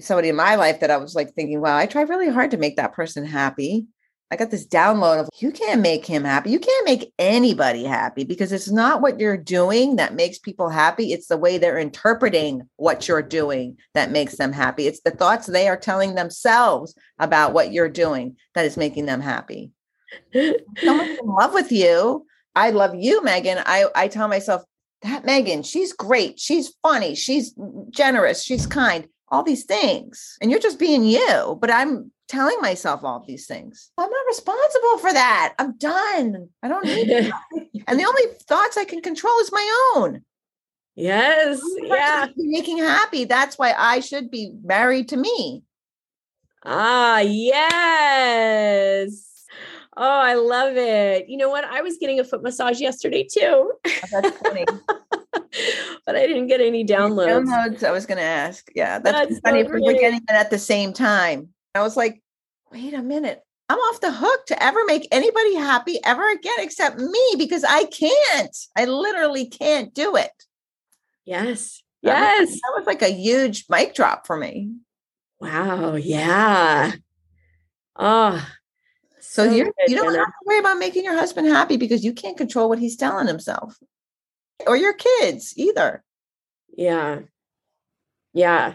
somebody 0.00 0.28
in 0.28 0.36
my 0.36 0.54
life 0.54 0.80
that 0.80 0.90
I 0.90 0.96
was 0.96 1.14
like 1.14 1.34
thinking, 1.34 1.60
wow, 1.60 1.76
I 1.76 1.86
tried 1.86 2.08
really 2.08 2.28
hard 2.28 2.50
to 2.52 2.56
make 2.56 2.76
that 2.76 2.92
person 2.92 3.24
happy. 3.24 3.86
I 4.30 4.36
got 4.36 4.50
this 4.50 4.66
download 4.66 5.20
of 5.20 5.28
you 5.38 5.52
can't 5.52 5.80
make 5.80 6.06
him 6.06 6.24
happy. 6.24 6.50
You 6.50 6.58
can't 6.58 6.84
make 6.84 7.12
anybody 7.18 7.84
happy 7.84 8.24
because 8.24 8.52
it's 8.52 8.70
not 8.70 9.00
what 9.00 9.20
you're 9.20 9.36
doing 9.36 9.96
that 9.96 10.14
makes 10.14 10.38
people 10.38 10.68
happy. 10.68 11.12
It's 11.12 11.28
the 11.28 11.36
way 11.36 11.58
they're 11.58 11.78
interpreting 11.78 12.68
what 12.76 13.06
you're 13.06 13.22
doing 13.22 13.76
that 13.92 14.10
makes 14.10 14.36
them 14.36 14.52
happy. 14.52 14.86
It's 14.86 15.00
the 15.00 15.10
thoughts 15.10 15.46
they 15.46 15.68
are 15.68 15.76
telling 15.76 16.14
themselves 16.14 16.94
about 17.18 17.52
what 17.52 17.72
you're 17.72 17.88
doing 17.88 18.36
that 18.54 18.64
is 18.64 18.76
making 18.76 19.06
them 19.06 19.20
happy. 19.20 19.70
Someone's 20.32 21.18
in 21.22 21.26
love 21.26 21.52
with 21.52 21.70
you. 21.70 22.26
I 22.56 22.70
love 22.70 22.94
you, 22.94 23.22
Megan. 23.22 23.58
I, 23.64 23.86
I 23.94 24.08
tell 24.08 24.28
myself, 24.28 24.62
that 25.02 25.26
Megan, 25.26 25.62
she's 25.62 25.92
great. 25.92 26.40
She's 26.40 26.72
funny. 26.82 27.14
She's 27.14 27.54
generous. 27.90 28.42
She's 28.42 28.66
kind 28.66 29.06
all 29.28 29.42
these 29.42 29.64
things 29.64 30.36
and 30.40 30.50
you're 30.50 30.60
just 30.60 30.78
being 30.78 31.04
you 31.04 31.58
but 31.60 31.70
i'm 31.70 32.12
telling 32.28 32.58
myself 32.60 33.04
all 33.04 33.24
these 33.26 33.46
things 33.46 33.90
i'm 33.98 34.10
not 34.10 34.26
responsible 34.26 34.98
for 34.98 35.12
that 35.12 35.54
i'm 35.58 35.76
done 35.78 36.48
i 36.62 36.68
don't 36.68 36.84
need 36.84 37.08
it 37.08 37.32
and 37.86 38.00
the 38.00 38.04
only 38.04 38.22
thoughts 38.48 38.76
i 38.76 38.84
can 38.84 39.00
control 39.00 39.38
is 39.40 39.52
my 39.52 39.92
own 39.96 40.22
yes 40.94 41.60
yeah 41.82 42.26
making 42.36 42.78
happy 42.78 43.24
that's 43.24 43.58
why 43.58 43.74
i 43.76 44.00
should 44.00 44.30
be 44.30 44.52
married 44.62 45.08
to 45.08 45.16
me 45.16 45.62
ah 46.64 47.18
yes 47.18 47.84
Oh, 49.96 50.20
I 50.20 50.34
love 50.34 50.76
it. 50.76 51.28
You 51.28 51.36
know 51.36 51.48
what? 51.48 51.64
I 51.64 51.80
was 51.82 51.98
getting 51.98 52.18
a 52.18 52.24
foot 52.24 52.42
massage 52.42 52.80
yesterday 52.80 53.26
too. 53.30 53.72
Oh, 54.12 54.20
but 56.06 56.16
I 56.16 56.26
didn't 56.26 56.48
get 56.48 56.60
any 56.60 56.84
downloads. 56.84 57.46
Downloads, 57.46 57.84
I 57.84 57.92
was 57.92 58.06
going 58.06 58.18
to 58.18 58.24
ask. 58.24 58.68
Yeah, 58.74 58.98
that's, 58.98 59.28
that's 59.28 59.40
funny 59.40 59.62
so 59.62 59.70
we're 59.70 59.92
getting 59.92 60.20
it 60.20 60.30
at 60.30 60.50
the 60.50 60.58
same 60.58 60.92
time. 60.92 61.48
I 61.74 61.82
was 61.82 61.96
like, 61.96 62.22
wait 62.72 62.94
a 62.94 63.02
minute. 63.02 63.42
I'm 63.68 63.78
off 63.78 64.00
the 64.00 64.12
hook 64.12 64.46
to 64.46 64.62
ever 64.62 64.84
make 64.84 65.08
anybody 65.10 65.54
happy 65.54 65.98
ever 66.04 66.30
again 66.30 66.58
except 66.58 66.98
me 66.98 67.34
because 67.38 67.64
I 67.64 67.84
can't. 67.84 68.56
I 68.76 68.84
literally 68.84 69.46
can't 69.46 69.94
do 69.94 70.16
it. 70.16 70.30
Yes. 71.24 71.82
That 72.02 72.18
yes. 72.18 72.50
Was, 72.50 72.60
that 72.60 72.72
was 72.76 72.86
like 72.86 73.02
a 73.02 73.12
huge 73.12 73.64
mic 73.70 73.94
drop 73.94 74.26
for 74.26 74.36
me. 74.36 74.72
Wow. 75.40 75.94
Yeah. 75.94 76.92
Oh, 77.96 78.46
so, 79.20 79.46
so 79.46 79.54
you're, 79.54 79.72
you 79.86 79.96
don't 79.96 80.14
have 80.14 80.26
to 80.26 80.32
worry 80.46 80.58
about 80.58 80.78
making 80.78 81.04
your 81.04 81.14
husband 81.14 81.46
happy 81.46 81.76
because 81.76 82.04
you 82.04 82.12
can't 82.12 82.36
control 82.36 82.68
what 82.68 82.78
he's 82.78 82.96
telling 82.96 83.26
himself 83.26 83.78
or 84.66 84.76
your 84.76 84.94
kids 84.94 85.54
either. 85.56 86.04
Yeah. 86.76 87.20
Yeah. 88.32 88.74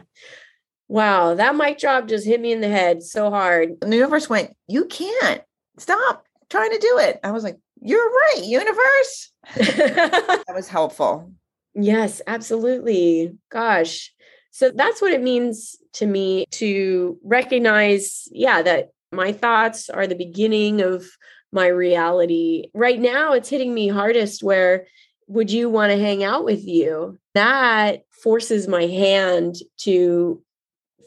Wow. 0.89 1.36
That 1.36 1.55
mic 1.55 1.77
drop 1.77 2.08
just 2.08 2.25
hit 2.25 2.41
me 2.41 2.51
in 2.51 2.62
the 2.62 2.67
head 2.67 3.03
so 3.03 3.29
hard. 3.29 3.77
And 3.81 3.93
the 3.93 3.98
universe 3.98 4.27
went, 4.27 4.55
You 4.67 4.86
can't 4.86 5.41
stop 5.77 6.25
trying 6.50 6.72
to 6.72 6.79
do 6.79 6.98
it. 6.98 7.19
I 7.24 7.31
was 7.31 7.43
like, 7.43 7.58
You're 7.79 8.10
right, 8.10 8.43
universe. 8.43 9.31
that 9.55 10.43
was 10.53 10.67
helpful. 10.67 11.31
Yes, 11.75 12.22
absolutely. 12.27 13.38
Gosh. 13.51 14.12
So 14.51 14.72
that's 14.74 15.01
what 15.01 15.13
it 15.13 15.22
means 15.22 15.77
to 15.93 16.08
me 16.08 16.46
to 16.51 17.17
recognize, 17.24 18.27
yeah, 18.31 18.63
that 18.63 18.89
my 19.12 19.31
thoughts 19.31 19.89
are 19.89 20.08
the 20.08 20.15
beginning 20.15 20.81
of 20.81 21.05
my 21.51 21.67
reality. 21.67 22.69
Right 22.74 23.00
now, 23.00 23.34
it's 23.34 23.50
hitting 23.50 23.74
me 23.74 23.88
hardest 23.88 24.43
where 24.43 24.88
would 25.27 25.51
you 25.51 25.69
want 25.69 25.91
to 25.91 26.00
hang 26.00 26.24
out 26.24 26.46
with 26.46 26.65
you? 26.65 27.17
That 27.36 28.01
forces 28.10 28.67
my 28.67 28.88
hand 28.88 29.55
to 29.81 30.41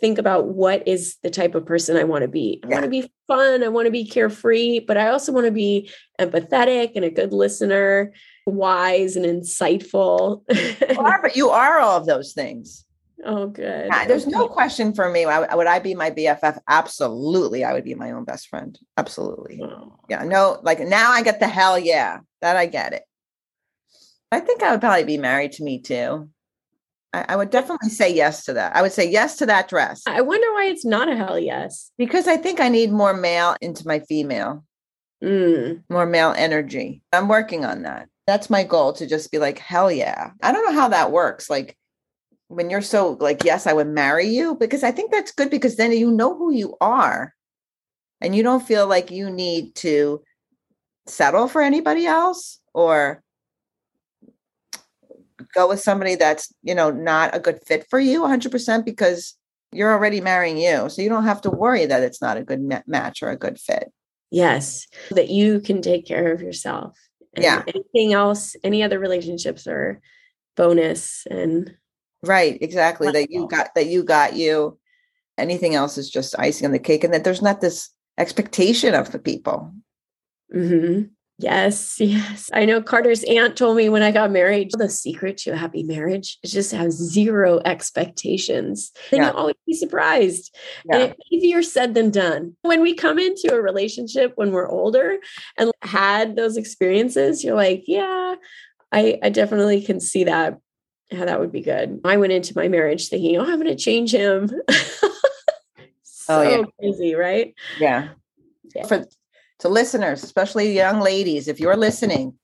think 0.03 0.19
about 0.19 0.49
what 0.49 0.87
is 0.87 1.17
the 1.23 1.31
type 1.31 1.55
of 1.55 1.65
person 1.65 1.97
I 1.97 2.05
want 2.05 2.23
to 2.23 2.29
be. 2.29 2.61
I 2.63 2.69
yeah. 2.69 2.75
want 2.75 2.85
to 2.85 2.91
be 2.91 3.11
fun, 3.29 3.63
I 3.63 3.69
want 3.69 3.87
to 3.87 3.93
be 3.93 4.05
carefree, 4.05 4.81
but 4.81 4.97
I 4.97 5.09
also 5.09 5.33
want 5.33 5.47
to 5.47 5.53
be 5.53 5.91
empathetic 6.21 6.93
and 6.97 7.05
a 7.05 7.11
good 7.11 7.33
listener, 7.33 8.13
wise 8.45 9.15
and 9.17 9.25
insightful. 9.25 10.43
you 10.91 11.01
are, 11.01 11.23
but 11.23 11.37
you 11.37 11.51
are 11.51 11.79
all 11.79 11.97
of 11.97 12.07
those 12.07 12.33
things. 12.33 12.85
Oh, 13.25 13.47
good. 13.47 13.87
Yeah, 13.87 14.05
there's 14.07 14.27
no 14.27 14.49
question 14.49 14.93
for 14.93 15.09
me. 15.09 15.25
Would 15.25 15.67
I 15.69 15.79
be 15.79 15.95
my 15.95 16.11
BFF? 16.11 16.59
Absolutely. 16.69 17.65
I 17.65 17.73
would 17.73 17.85
be 17.85 17.95
my 17.95 18.11
own 18.11 18.25
best 18.25 18.49
friend. 18.49 18.77
Absolutely. 18.97 19.61
Oh. 19.63 20.01
Yeah. 20.09 20.25
No, 20.25 20.59
like 20.65 20.81
now 20.81 21.13
I 21.13 21.23
get 21.23 21.39
the 21.39 21.47
hell 21.47 21.79
yeah. 21.79 22.19
That 22.41 22.57
I 22.57 22.67
get 22.67 22.93
it. 22.93 23.05
I 24.33 24.41
think 24.41 24.65
I 24.65 24.73
would 24.73 24.81
probably 24.81 25.05
be 25.05 25.19
married 25.19 25.53
to 25.53 25.63
me 25.63 25.79
too. 25.79 26.29
I, 27.13 27.25
I, 27.31 27.37
would 27.37 27.51
definitely 27.51 27.91
say 27.91 28.13
yes 28.13 28.45
to 28.45 28.53
that. 28.55 28.75
I 28.75 28.83
would 28.83 28.93
say 28.93 29.09
yes 29.09 29.37
to 29.37 29.47
that 29.47 29.69
dress. 29.69 30.03
I 30.07 30.21
wonder 30.21 30.53
why 30.53 30.67
it's 30.67 30.85
not 30.85 31.09
a 31.09 31.17
hell 31.17 31.39
yes. 31.39 31.91
Because 31.99 32.27
I 32.27 32.37
think 32.37 32.61
I 32.61 32.69
need 32.69 32.93
more 32.93 33.15
male 33.15 33.57
into 33.61 33.87
my 33.87 34.01
female, 34.01 34.65
mm. 35.23 35.83
more 35.89 36.07
male 36.07 36.35
energy. 36.37 37.03
I'm 37.13 37.29
working 37.29 37.65
on 37.65 37.83
that. 37.83 38.09
That's 38.27 38.51
my 38.51 38.65
goal 38.65 38.93
to 38.95 39.07
just 39.07 39.31
be 39.31 39.39
like, 39.39 39.59
hell 39.59 39.91
yeah. 39.91 40.31
I 40.43 40.53
don't 40.53 40.65
know 40.65 40.81
how 40.81 40.89
that 40.89 41.13
works. 41.13 41.51
Like 41.51 41.77
when 42.49 42.71
you're 42.71 42.83
so 42.83 43.17
like, 43.21 43.45
yes, 43.45 43.67
I 43.67 43.73
would 43.73 43.89
marry 43.89 44.27
you, 44.27 44.55
because 44.55 44.83
I 44.83 44.93
think 44.93 45.11
that's 45.11 45.33
good 45.33 45.51
because 45.51 45.77
then 45.77 45.93
you 45.93 46.11
know 46.11 46.37
who 46.37 46.53
you 46.53 46.77
are 46.81 47.35
and 48.21 48.37
you 48.37 48.43
don't 48.43 48.67
feel 48.67 48.87
like 48.87 49.11
you 49.11 49.31
need 49.31 49.75
to 49.75 50.23
settle 51.07 51.49
for 51.49 51.61
anybody 51.61 52.07
else 52.07 52.61
or 52.73 53.23
go 55.55 55.69
with 55.69 55.81
somebody 55.81 56.15
that's 56.15 56.53
you 56.63 56.75
know 56.75 56.91
not 56.91 57.35
a 57.35 57.41
good 57.41 57.61
fit 57.67 57.87
for 57.89 57.99
you 58.01 58.23
100% 58.23 58.85
because 58.85 59.37
you're 59.73 59.93
already 59.93 60.21
marrying 60.21 60.59
you. 60.59 60.89
So 60.91 61.03
you 61.03 61.09
don't 61.09 61.25
have 61.25 61.41
to 61.43 61.51
worry 61.51 61.87
that 61.87 62.03
it's 62.03 62.21
not 62.21 62.37
a 62.37 62.45
good 62.45 62.61
match 62.87 63.23
or 63.23 63.31
a 63.31 63.37
good 63.37 63.59
fit. 63.59 63.91
Yes. 64.31 64.87
That 65.11 65.31
you 65.31 65.61
can 65.61 65.83
take 65.83 66.07
care 66.07 66.33
of 66.33 66.43
yourself. 66.43 66.99
And 67.35 67.43
yeah. 67.43 67.63
anything 67.67 68.13
else 68.13 68.55
any 68.63 68.83
other 68.83 68.99
relationships 68.99 69.67
are 69.67 70.01
bonus 70.57 71.27
and 71.31 71.75
right. 72.23 72.59
Exactly. 72.61 73.11
That 73.11 73.31
you 73.31 73.49
got 73.49 73.75
that 73.75 73.87
you 73.87 74.05
got 74.05 74.37
you. 74.37 74.79
Anything 75.39 75.75
else 75.75 75.97
is 75.97 76.11
just 76.11 76.39
icing 76.39 76.67
on 76.67 76.73
the 76.73 76.79
cake. 76.79 77.05
And 77.05 77.15
that 77.15 77.25
there's 77.25 77.43
not 77.43 77.63
this 77.63 77.89
expectation 78.19 78.95
of 78.95 79.13
the 79.13 79.19
people. 79.19 79.73
Mm-hmm. 80.55 81.05
Yes, 81.43 81.97
yes. 81.99 82.51
I 82.53 82.65
know 82.65 82.81
Carter's 82.81 83.25
aunt 83.25 83.57
told 83.57 83.77
me 83.77 83.89
when 83.89 84.03
I 84.03 84.13
got 84.13 84.31
married, 84.31 84.71
the 84.79 84.89
secret 84.89 85.37
to 85.39 85.51
a 85.51 85.57
happy 85.57 85.83
marriage 85.83 86.39
is 86.43 86.53
just 86.53 86.73
have 86.73 86.93
zero 86.93 87.61
expectations. 87.65 88.93
Then 89.11 89.21
yeah. 89.21 89.29
you'll 89.29 89.37
always 89.37 89.57
be 89.67 89.75
surprised. 89.75 90.55
Yeah. 90.85 90.97
And 90.97 91.03
it's 91.13 91.21
easier 91.31 91.63
said 91.63 91.95
than 91.95 92.11
done. 92.11 92.57
When 92.63 92.81
we 92.81 92.95
come 92.95 93.19
into 93.19 93.53
a 93.53 93.61
relationship 93.61 94.33
when 94.37 94.53
we're 94.53 94.69
older 94.69 95.19
and 95.59 95.73
had 95.83 96.37
those 96.37 96.57
experiences, 96.57 97.43
you're 97.43 97.57
like, 97.57 97.85
yeah, 97.87 98.37
I, 98.93 99.19
I 99.23 99.31
definitely 99.31 99.83
can 99.83 99.99
see 100.01 100.25
that, 100.25 100.59
how 101.11 101.25
that 101.25 101.41
would 101.41 101.53
be 101.53 101.63
good. 101.63 102.01
I 102.05 102.19
went 102.19 102.33
into 102.33 102.57
my 102.57 102.69
marriage 102.69 103.09
thinking, 103.09 103.37
oh, 103.37 103.45
I'm 103.45 103.61
going 103.61 103.67
to 103.67 103.77
change 103.77 104.15
him. 104.15 104.49
so 106.03 106.29
oh, 106.29 106.43
yeah. 106.43 106.63
crazy, 106.79 107.15
right? 107.15 107.55
Yeah. 107.81 108.11
yeah. 108.75 108.87
For 108.87 109.05
to 109.63 109.69
listeners, 109.69 110.23
especially 110.23 110.73
young 110.73 111.01
ladies, 111.01 111.49
if 111.49 111.59
you're 111.59 111.77
listening, 111.77 112.35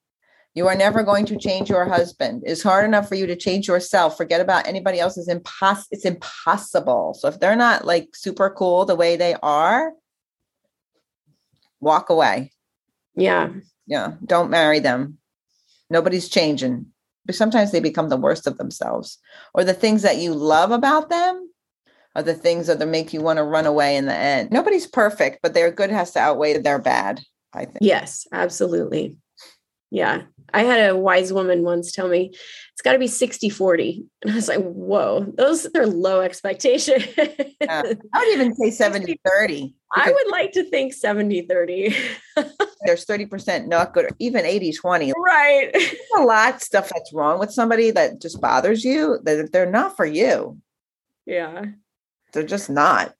you 0.54 0.66
are 0.68 0.74
never 0.74 1.02
going 1.02 1.26
to 1.26 1.36
change 1.36 1.68
your 1.68 1.84
husband. 1.84 2.42
It's 2.46 2.62
hard 2.62 2.84
enough 2.84 3.08
for 3.08 3.16
you 3.16 3.26
to 3.26 3.36
change 3.36 3.68
yourself. 3.68 4.16
Forget 4.16 4.40
about 4.40 4.66
anybody 4.66 4.98
else. 4.98 5.18
It's, 5.18 5.28
impos- 5.28 5.86
it's 5.90 6.04
impossible. 6.04 7.14
So 7.18 7.28
if 7.28 7.38
they're 7.38 7.56
not 7.56 7.84
like 7.84 8.14
super 8.14 8.50
cool 8.50 8.84
the 8.84 8.96
way 8.96 9.16
they 9.16 9.34
are, 9.42 9.92
walk 11.80 12.08
away. 12.08 12.52
Yeah. 13.14 13.50
Yeah. 13.86 14.14
Don't 14.24 14.50
marry 14.50 14.78
them. 14.78 15.18
Nobody's 15.90 16.28
changing. 16.28 16.86
But 17.26 17.34
sometimes 17.34 17.72
they 17.72 17.80
become 17.80 18.08
the 18.08 18.16
worst 18.16 18.46
of 18.46 18.58
themselves. 18.58 19.18
Or 19.54 19.64
the 19.64 19.74
things 19.74 20.02
that 20.02 20.18
you 20.18 20.34
love 20.34 20.70
about 20.70 21.08
them 21.08 21.37
are 22.14 22.22
the 22.22 22.34
things 22.34 22.66
that 22.66 22.86
make 22.86 23.12
you 23.12 23.20
want 23.20 23.38
to 23.38 23.44
run 23.44 23.66
away 23.66 23.96
in 23.96 24.06
the 24.06 24.14
end. 24.14 24.50
Nobody's 24.50 24.86
perfect, 24.86 25.40
but 25.42 25.54
their 25.54 25.70
good 25.70 25.90
has 25.90 26.12
to 26.12 26.18
outweigh 26.18 26.58
their 26.58 26.78
bad, 26.78 27.20
I 27.52 27.64
think. 27.64 27.78
Yes, 27.80 28.26
absolutely. 28.32 29.16
Yeah. 29.90 30.22
I 30.54 30.62
had 30.62 30.90
a 30.90 30.96
wise 30.96 31.32
woman 31.32 31.62
once 31.62 31.92
tell 31.92 32.08
me 32.08 32.30
it's 32.72 32.82
got 32.82 32.92
to 32.92 32.98
be 32.98 33.06
60 33.06 33.50
40. 33.50 34.04
And 34.22 34.32
I 34.32 34.34
was 34.34 34.48
like, 34.48 34.62
whoa, 34.62 35.26
those 35.36 35.66
are 35.76 35.86
low 35.86 36.20
expectations. 36.20 37.06
Yeah. 37.16 37.82
I 37.82 37.94
would 38.18 38.28
even 38.32 38.54
say 38.54 38.70
70 38.70 39.20
30. 39.24 39.74
I 39.94 40.12
would 40.12 40.30
like 40.30 40.52
to 40.52 40.64
think 40.64 40.92
70 40.94 41.42
30. 41.42 41.96
there's 42.84 43.04
30% 43.04 43.66
not 43.66 43.92
good, 43.92 44.06
or 44.06 44.10
even 44.18 44.44
80 44.44 44.72
20. 44.72 45.12
Right. 45.16 45.70
There's 45.72 45.94
a 46.18 46.22
lot 46.22 46.56
of 46.56 46.62
stuff 46.62 46.90
that's 46.92 47.12
wrong 47.12 47.38
with 47.38 47.52
somebody 47.52 47.90
that 47.90 48.20
just 48.20 48.40
bothers 48.40 48.84
you, 48.84 49.18
that 49.24 49.50
they're 49.52 49.70
not 49.70 49.96
for 49.96 50.06
you. 50.06 50.58
Yeah. 51.26 51.64
They're 52.32 52.42
just 52.42 52.70
not. 52.70 53.14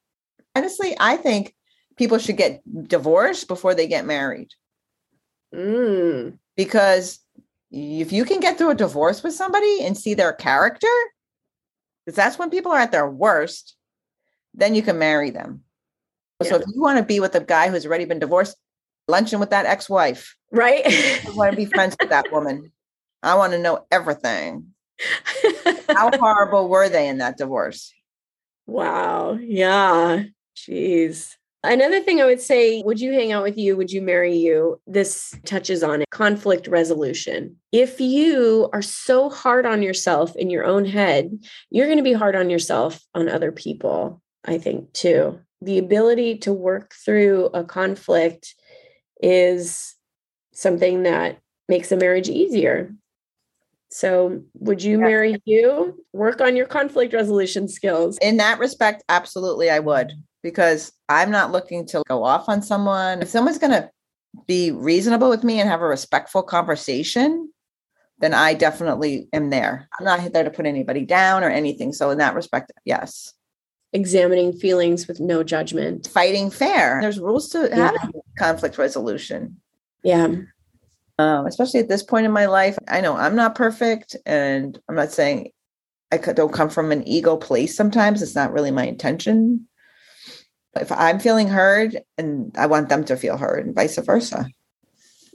Honestly, 0.55 0.97
I 0.99 1.17
think 1.17 1.55
people 1.97 2.19
should 2.19 2.37
get 2.37 2.63
divorced 2.89 3.49
before 3.49 3.75
they 3.75 3.87
get 3.87 4.07
married. 4.07 4.51
Mm. 5.55 6.39
Because 6.57 7.21
if 7.71 8.13
you 8.13 8.25
can 8.25 8.41
get 8.41 8.59
through 8.59 8.71
a 8.71 8.75
divorce 8.75 9.23
with 9.23 9.35
somebody 9.35 9.83
and 9.83 9.97
see 9.97 10.15
their 10.15 10.33
character, 10.33 10.89
because 12.05 12.17
that's 12.17 12.39
when 12.39 12.51
people 12.51 12.73
are 12.73 12.79
at 12.79 12.93
their 12.93 13.09
worst, 13.09 13.77
then 14.55 14.75
you 14.75 14.83
can 14.83 14.99
marry 14.99 15.31
them. 15.31 15.63
So 16.43 16.57
if 16.57 16.63
you 16.73 16.81
want 16.81 16.99
to 16.99 17.05
be 17.05 17.19
with 17.19 17.35
a 17.35 17.41
guy 17.41 17.69
who's 17.69 17.85
already 17.85 18.05
been 18.05 18.21
divorced, 18.21 18.57
luncheon 19.09 19.41
with 19.41 19.51
that 19.51 19.67
ex-wife. 19.67 20.37
Right? 20.53 20.83
I 20.87 21.31
want 21.35 21.51
to 21.51 21.57
be 21.57 21.65
friends 21.65 21.97
with 21.99 22.11
that 22.11 22.31
woman. 22.31 22.71
I 23.23 23.35
want 23.35 23.53
to 23.53 23.59
know 23.59 23.87
everything. 23.91 24.69
How 25.89 26.17
horrible 26.17 26.69
were 26.69 26.89
they 26.89 27.09
in 27.09 27.19
that 27.19 27.37
divorce? 27.37 27.93
Wow. 28.69 29.37
Yeah. 29.41 30.23
Jeez. 30.57 31.35
Another 31.65 32.01
thing 32.01 32.21
I 32.21 32.25
would 32.25 32.41
say, 32.41 32.83
would 32.85 33.01
you 33.01 33.13
hang 33.13 33.33
out 33.33 33.43
with 33.43 33.59
you? 33.59 33.77
Would 33.77 33.91
you 33.91 34.01
marry 34.01 34.37
you? 34.37 34.81
This 34.87 35.35
touches 35.45 35.83
on 35.83 36.03
it. 36.03 36.11
Conflict 36.11 36.69
resolution. 36.69 37.57
If 37.73 38.01
you 38.01 38.71
are 38.73 38.83
so 38.83 39.29
hard 39.29 39.67
on 39.67 39.83
yourself 39.83 40.37
in 40.37 40.51
your 40.51 40.65
own 40.65 40.85
head, 40.85 41.37
you're 41.71 41.87
going 41.87 41.99
to 41.99 42.05
be 42.05 42.13
hard 42.13 42.37
on 42.37 42.49
yourself 42.49 43.01
on 43.13 43.29
other 43.29 43.51
people, 43.51 44.23
I 44.45 44.59
think, 44.59 44.93
too. 44.93 45.41
The 45.61 45.79
ability 45.79 46.39
to 46.39 46.53
work 46.53 46.95
through 47.05 47.47
a 47.47 47.65
conflict 47.65 48.55
is 49.21 49.97
something 50.53 51.03
that 51.03 51.39
makes 51.69 51.91
a 51.91 51.97
marriage 51.97 52.29
easier. 52.29 52.95
So, 53.91 54.43
would 54.55 54.83
you 54.83 54.99
Yeah. 54.99 55.05
marry 55.05 55.43
you? 55.45 56.05
Work 56.13 56.41
on 56.41 56.57
your 56.57 56.67
conflict 56.67 57.15
resolution 57.15 57.69
skills. 57.69 58.19
In 58.21 58.37
that 58.37 58.59
respect, 58.59 59.03
absolutely 59.09 59.71
I 59.71 59.79
would, 59.79 60.13
because 60.43 60.93
I'm 61.09 61.31
not 61.31 61.53
looking 61.53 61.87
to 61.87 62.03
go 62.07 62.23
off 62.23 62.49
on 62.49 62.61
someone. 62.63 63.23
If 63.23 63.29
someone's 63.29 63.59
going 63.59 63.73
to 63.73 63.91
be 64.47 64.71
reasonable 64.71 65.31
with 65.31 65.43
me 65.43 65.59
and 65.59 65.69
have 65.71 65.81
a 65.81 65.87
respectful 65.87 66.43
conversation, 66.43 67.51
then 68.21 68.35
I 68.35 68.53
definitely 68.53 69.29
am 69.33 69.49
there. 69.51 69.89
I'm 69.99 70.05
not 70.05 70.33
there 70.33 70.45
to 70.45 70.51
put 70.51 70.67
anybody 70.67 71.05
down 71.07 71.43
or 71.43 71.49
anything. 71.49 71.93
So, 71.93 72.11
in 72.11 72.19
that 72.19 72.35
respect, 72.35 72.73
yes. 72.85 73.33
Examining 73.95 74.53
feelings 74.53 75.09
with 75.09 75.19
no 75.19 75.43
judgment. 75.43 76.09
Fighting 76.09 76.51
fair. 76.51 76.99
There's 77.01 77.19
rules 77.21 77.49
to 77.51 77.69
Yeah. 77.71 77.93
having 77.99 78.21
conflict 78.39 78.77
resolution. 78.77 79.61
Yeah. 80.03 80.29
Um, 81.19 81.47
especially 81.47 81.81
at 81.81 81.89
this 81.89 82.03
point 82.03 82.27
in 82.27 82.33
my 82.33 82.47
life. 82.47 82.79
I 82.89 83.01
know 83.01 83.17
I'm 83.17 83.37
not 83.37 83.55
perfect, 83.55 84.17
and 84.25 84.79
I'm 84.89 84.95
not 84.95 85.13
saying 85.13 85.51
I 86.11 86.17
don't 86.19 86.53
come 86.53 86.71
from 86.71 86.93
an 86.93 87.07
ego 87.07 87.37
place. 87.37 87.77
Sometimes 87.77 88.23
it's 88.23 88.35
not 88.35 88.53
really 88.53 88.71
my 88.71 88.87
intention. 88.87 89.67
But 90.73 90.83
if 90.83 90.93
I'm 90.93 91.19
feeling 91.19 91.49
heard, 91.49 92.03
and 92.17 92.55
I 92.57 92.67
want 92.67 92.89
them 92.89 93.05
to 93.05 93.17
feel 93.17 93.37
heard, 93.37 93.67
and 93.67 93.75
vice 93.75 93.99
versa. 93.99 94.47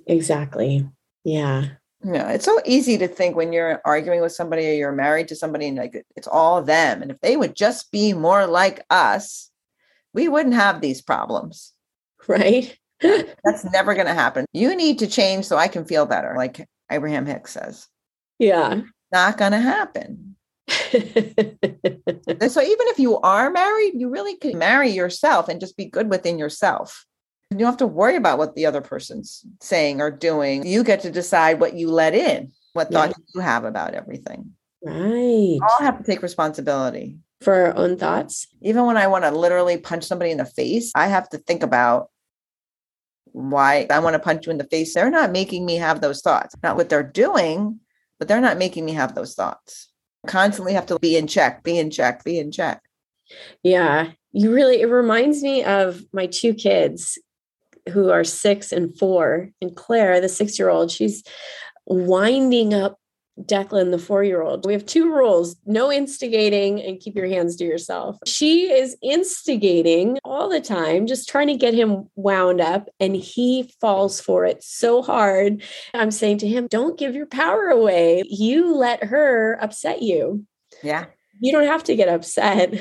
Exactly. 0.08 0.88
Yeah. 1.24 1.66
Yeah, 2.06 2.32
it's 2.32 2.44
so 2.44 2.60
easy 2.66 2.98
to 2.98 3.08
think 3.08 3.36
when 3.36 3.54
you're 3.54 3.82
arguing 3.86 4.22
with 4.22 4.34
somebody 4.34 4.68
or 4.70 4.74
you're 4.74 4.92
married 4.92 5.30
to 5.30 5.36
somebody, 5.36 5.68
and 5.68 5.78
like 5.78 6.06
it's 6.16 6.28
all 6.28 6.62
them. 6.62 7.02
And 7.02 7.12
if 7.12 7.20
they 7.22 7.38
would 7.38 7.56
just 7.56 7.92
be 7.92 8.14
more 8.14 8.46
like 8.46 8.86
us, 8.90 9.50
we 10.14 10.28
wouldn't 10.28 10.56
have 10.56 10.82
these 10.82 11.02
problems. 11.02 11.74
Right. 12.26 12.78
That's 13.44 13.64
never 13.72 13.94
going 13.94 14.08
to 14.08 14.14
happen. 14.14 14.46
You 14.54 14.76
need 14.76 15.00
to 15.00 15.08
change 15.08 15.46
so 15.46 15.58
I 15.58 15.68
can 15.68 15.86
feel 15.86 16.06
better, 16.06 16.34
like 16.38 16.68
Abraham 16.92 17.26
Hicks 17.26 17.52
says. 17.52 17.88
Yeah. 18.40 18.82
Not 19.12 19.38
going 19.38 19.52
to 19.52 19.60
happen. 19.60 20.36
So 22.50 22.62
even 22.62 22.88
if 22.88 23.00
you 23.00 23.20
are 23.20 23.50
married, 23.50 23.94
you 23.96 24.10
really 24.10 24.36
can 24.38 24.58
marry 24.58 24.90
yourself 24.90 25.48
and 25.50 25.60
just 25.60 25.78
be 25.78 25.86
good 25.86 26.10
within 26.10 26.38
yourself. 26.40 27.06
You 27.52 27.58
don't 27.60 27.68
have 27.68 27.78
to 27.78 27.88
worry 27.88 28.16
about 28.16 28.38
what 28.38 28.56
the 28.56 28.66
other 28.66 28.82
person's 28.82 29.44
saying 29.62 30.02
or 30.02 30.10
doing. 30.10 30.66
You 30.66 30.84
get 30.84 31.02
to 31.02 31.12
decide 31.12 31.60
what 31.60 31.74
you 31.76 31.90
let 31.92 32.16
in, 32.16 32.52
what 32.74 32.92
Yeah. 32.92 33.08
thoughts 33.08 33.20
you 33.36 33.42
have 33.42 33.66
about 33.66 33.94
everything. 33.94 34.54
right. 34.86 35.60
All 35.62 35.80
have 35.86 35.98
to 35.98 36.04
take 36.04 36.22
responsibility. 36.22 37.18
For 37.42 37.54
our 37.54 37.76
own 37.78 37.98
thoughts. 37.98 38.48
Even 38.62 38.86
when 38.86 38.98
I 38.98 39.08
want 39.08 39.24
to 39.26 39.32
literally 39.32 39.78
punch 39.78 40.04
somebody 40.06 40.32
in 40.32 40.38
the 40.38 40.46
face, 40.46 40.92
I 40.96 41.08
have 41.08 41.28
to 41.30 41.38
think 41.38 41.62
about 41.64 42.10
why 43.34 43.88
I 43.90 44.00
want 44.00 44.14
to 44.14 44.20
punch 44.20 44.46
you 44.46 44.52
in 44.52 44.58
the 44.58 44.64
face. 44.64 44.94
They're 44.94 45.10
not 45.10 45.32
making 45.32 45.66
me 45.66 45.76
have 45.76 46.02
those 46.02 46.22
thoughts. 46.22 46.56
Not 46.64 46.78
what 46.78 46.90
they're 46.90 47.04
doing, 47.04 47.80
but 48.20 48.28
they're 48.28 48.42
not 48.42 48.58
making 48.58 48.86
me 48.86 48.94
have 48.94 49.16
those 49.16 49.36
thoughts. 49.36 49.90
Constantly 50.26 50.74
have 50.74 50.86
to 50.86 51.00
be 51.00 51.18
in 51.18 51.28
check, 51.28 51.64
be 51.64 51.78
in 51.78 51.92
check, 51.92 52.24
be 52.24 52.40
in 52.40 52.52
check. 52.52 52.82
Yeah. 53.64 54.12
You 54.32 54.54
really, 54.54 54.82
it 54.82 54.86
reminds 54.86 55.44
me 55.44 55.64
of 55.64 56.02
my 56.14 56.28
two 56.28 56.54
kids 56.54 57.18
who 57.92 58.10
are 58.12 58.24
six 58.24 58.72
and 58.72 58.98
four. 58.98 59.50
And 59.62 59.76
Claire, 59.76 60.22
the 60.22 60.30
six 60.30 60.58
year 60.58 60.70
old, 60.70 60.92
she's 60.92 61.24
winding 61.86 62.74
up 62.74 62.98
Declan, 63.42 63.92
the 63.92 63.98
four 63.98 64.24
year 64.24 64.42
old. 64.42 64.66
We 64.66 64.74
have 64.74 64.86
two 64.86 65.12
rules 65.12 65.56
no 65.66 65.92
instigating 65.92 66.82
and 66.82 67.00
keep 67.00 67.16
your 67.16 67.28
hands 67.28 67.56
to 67.58 67.66
yourself. 67.66 68.18
She 68.26 68.72
is 68.72 68.96
instigating 69.02 70.20
all 70.24 70.50
the 70.50 70.62
time, 70.62 71.08
just 71.08 71.28
trying 71.28 71.48
to 71.48 71.56
get 71.56 71.74
him 71.74 72.10
wound 72.16 72.62
up, 72.62 72.90
and 73.00 73.16
he 73.16 73.74
falls 73.82 74.22
for 74.22 74.46
it 74.46 74.64
so 74.64 75.02
hard. 75.02 75.64
I'm 75.94 76.12
saying 76.12 76.40
to 76.40 76.48
him, 76.48 76.68
don't 76.70 76.98
give 76.98 77.16
your 77.16 77.26
power 77.26 77.68
away. 77.70 78.24
You 78.28 78.76
let 78.76 79.04
her 79.06 79.58
upset 79.62 80.02
you 80.04 80.46
Yeah. 80.84 81.06
you 81.40 81.52
don't 81.52 81.68
have 81.68 81.84
to 81.86 81.96
get 81.96 82.10
upset. 82.10 82.74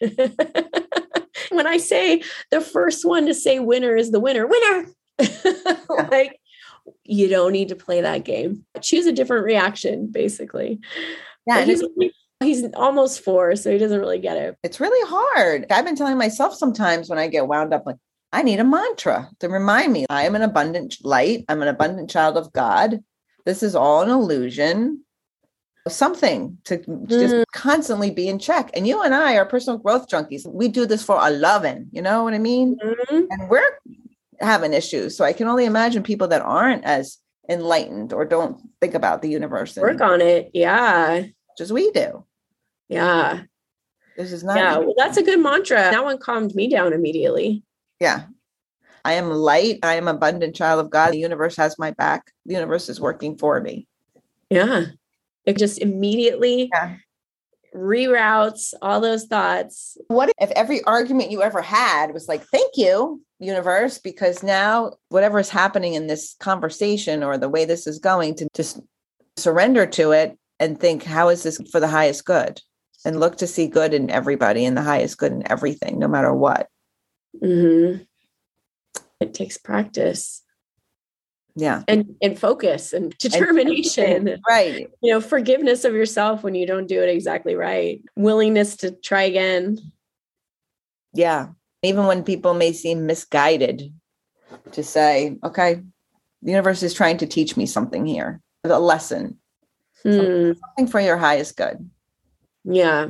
when 1.50 1.66
I 1.66 1.78
say 1.78 2.22
the 2.50 2.60
first 2.60 3.04
one 3.04 3.26
to 3.26 3.34
say 3.34 3.60
winner 3.60 3.96
is 3.96 4.10
the 4.10 4.20
winner, 4.20 4.46
winner, 4.46 4.86
like 6.10 6.38
you 7.04 7.28
don't 7.28 7.52
need 7.52 7.68
to 7.68 7.76
play 7.76 8.00
that 8.00 8.24
game. 8.24 8.64
Choose 8.80 9.06
a 9.06 9.12
different 9.12 9.44
reaction, 9.44 10.06
basically. 10.10 10.80
Yeah. 11.46 11.64
He's, 11.64 11.82
he's 12.40 12.64
almost 12.74 13.20
four, 13.20 13.54
so 13.56 13.70
he 13.70 13.78
doesn't 13.78 14.00
really 14.00 14.18
get 14.18 14.36
it. 14.36 14.56
it's 14.62 14.80
really 14.80 15.08
hard. 15.08 15.66
I've 15.70 15.84
been 15.84 15.96
telling 15.96 16.18
myself 16.18 16.54
sometimes 16.54 17.08
when 17.08 17.18
I 17.18 17.28
get 17.28 17.46
wound 17.48 17.72
up, 17.72 17.84
like, 17.86 17.96
I 18.32 18.42
need 18.42 18.58
a 18.60 18.64
mantra 18.64 19.30
to 19.40 19.48
remind 19.48 19.92
me 19.92 20.04
I 20.10 20.24
am 20.26 20.34
an 20.34 20.42
abundant 20.42 20.96
light. 21.02 21.44
I'm 21.48 21.62
an 21.62 21.68
abundant 21.68 22.10
child 22.10 22.36
of 22.36 22.52
God. 22.52 23.02
This 23.46 23.62
is 23.62 23.74
all 23.76 24.02
an 24.02 24.10
illusion. 24.10 25.04
Something 25.88 26.58
to 26.64 26.78
just 27.06 27.34
Mm. 27.36 27.44
constantly 27.54 28.10
be 28.10 28.28
in 28.28 28.40
check. 28.40 28.70
And 28.74 28.88
you 28.88 29.02
and 29.02 29.14
I 29.14 29.36
are 29.36 29.46
personal 29.46 29.78
growth 29.78 30.08
junkies. 30.08 30.44
We 30.44 30.66
do 30.66 30.84
this 30.84 31.04
for 31.04 31.16
a 31.20 31.30
loving, 31.30 31.86
you 31.92 32.02
know 32.02 32.24
what 32.24 32.34
I 32.34 32.38
mean? 32.38 32.76
Mhm. 32.84 33.26
And 33.30 33.48
we're 33.48 33.78
having 34.40 34.72
issue. 34.72 35.10
So 35.10 35.24
I 35.24 35.32
can 35.32 35.48
only 35.48 35.64
imagine 35.64 36.02
people 36.02 36.28
that 36.28 36.42
aren't 36.42 36.84
as 36.84 37.18
enlightened 37.48 38.12
or 38.12 38.24
don't 38.24 38.60
think 38.80 38.94
about 38.94 39.22
the 39.22 39.28
universe 39.28 39.76
Work 39.76 40.00
on 40.00 40.20
it. 40.20 40.50
Yeah. 40.52 41.24
as 41.60 41.72
we 41.72 41.90
do. 41.92 42.24
Yeah. 42.88 43.42
This 44.16 44.32
is 44.32 44.42
not 44.44 44.56
Yeah. 44.56 44.78
Well, 44.78 44.94
that's 44.96 45.16
a 45.16 45.22
good 45.22 45.40
mantra. 45.40 45.76
That 45.76 46.04
one 46.04 46.18
calmed 46.18 46.54
me 46.54 46.68
down 46.68 46.92
immediately. 46.92 47.62
Yeah. 48.00 48.24
I 49.04 49.12
am 49.14 49.30
light. 49.30 49.78
I 49.82 49.94
am 49.94 50.08
abundant 50.08 50.56
child 50.56 50.80
of 50.80 50.90
God. 50.90 51.12
The 51.12 51.18
universe 51.18 51.56
has 51.56 51.78
my 51.78 51.92
back. 51.92 52.32
The 52.44 52.54
universe 52.54 52.88
is 52.88 53.00
working 53.00 53.38
for 53.38 53.60
me. 53.60 53.86
Yeah. 54.50 54.86
It 55.44 55.56
just 55.58 55.78
immediately 55.78 56.68
Yeah. 56.72 56.96
reroutes 57.74 58.74
all 58.82 59.00
those 59.00 59.26
thoughts. 59.26 59.96
What 60.08 60.32
if 60.40 60.50
every 60.52 60.82
argument 60.84 61.30
you 61.30 61.42
ever 61.42 61.62
had 61.62 62.12
was 62.12 62.26
like, 62.26 62.42
thank 62.44 62.72
you, 62.76 63.22
universe, 63.38 63.98
because 63.98 64.42
now 64.42 64.94
whatever 65.08 65.38
is 65.38 65.50
happening 65.50 65.94
in 65.94 66.06
this 66.06 66.34
conversation 66.40 67.22
or 67.22 67.36
the 67.36 67.48
way 67.48 67.64
this 67.64 67.86
is 67.86 67.98
going 67.98 68.34
to 68.36 68.48
just 68.54 68.80
surrender 69.36 69.86
to 69.86 70.12
it 70.12 70.38
and 70.58 70.80
think, 70.80 71.02
how 71.02 71.28
is 71.28 71.42
this 71.42 71.60
for 71.70 71.80
the 71.80 71.88
highest 71.88 72.24
good? 72.24 72.60
And 73.04 73.20
look 73.20 73.36
to 73.38 73.46
see 73.46 73.68
good 73.68 73.94
in 73.94 74.10
everybody 74.10 74.64
and 74.64 74.76
the 74.76 74.82
highest 74.82 75.18
good 75.18 75.32
in 75.32 75.50
everything, 75.50 75.98
no 75.98 76.08
matter 76.08 76.32
what. 76.34 76.68
mm-hmm. 77.42 78.02
It 79.20 79.32
takes 79.32 79.56
practice 79.58 80.42
Yeah. 81.54 81.82
and 81.88 82.16
and 82.20 82.38
focus 82.38 82.92
and 82.92 83.16
determination. 83.18 84.40
Right. 84.48 84.90
You 85.02 85.12
know, 85.12 85.20
forgiveness 85.20 85.84
of 85.84 85.94
yourself 85.94 86.42
when 86.42 86.54
you 86.54 86.66
don't 86.66 86.86
do 86.86 87.00
it 87.02 87.08
exactly 87.08 87.54
right. 87.54 88.02
Willingness 88.16 88.76
to 88.78 88.90
try 88.90 89.22
again. 89.22 89.78
Yeah. 91.14 91.48
Even 91.86 92.06
when 92.06 92.22
people 92.22 92.54
may 92.54 92.72
seem 92.72 93.06
misguided, 93.06 93.92
to 94.72 94.82
say, 94.82 95.38
okay, 95.44 95.82
the 96.42 96.50
universe 96.50 96.82
is 96.82 96.94
trying 96.94 97.18
to 97.18 97.26
teach 97.26 97.56
me 97.56 97.66
something 97.66 98.06
here, 98.06 98.40
a 98.64 98.78
lesson, 98.80 99.38
Hmm. 100.02 100.52
something 100.52 100.86
for 100.86 101.00
your 101.00 101.16
highest 101.16 101.56
good. 101.56 101.88
Yeah. 102.64 103.08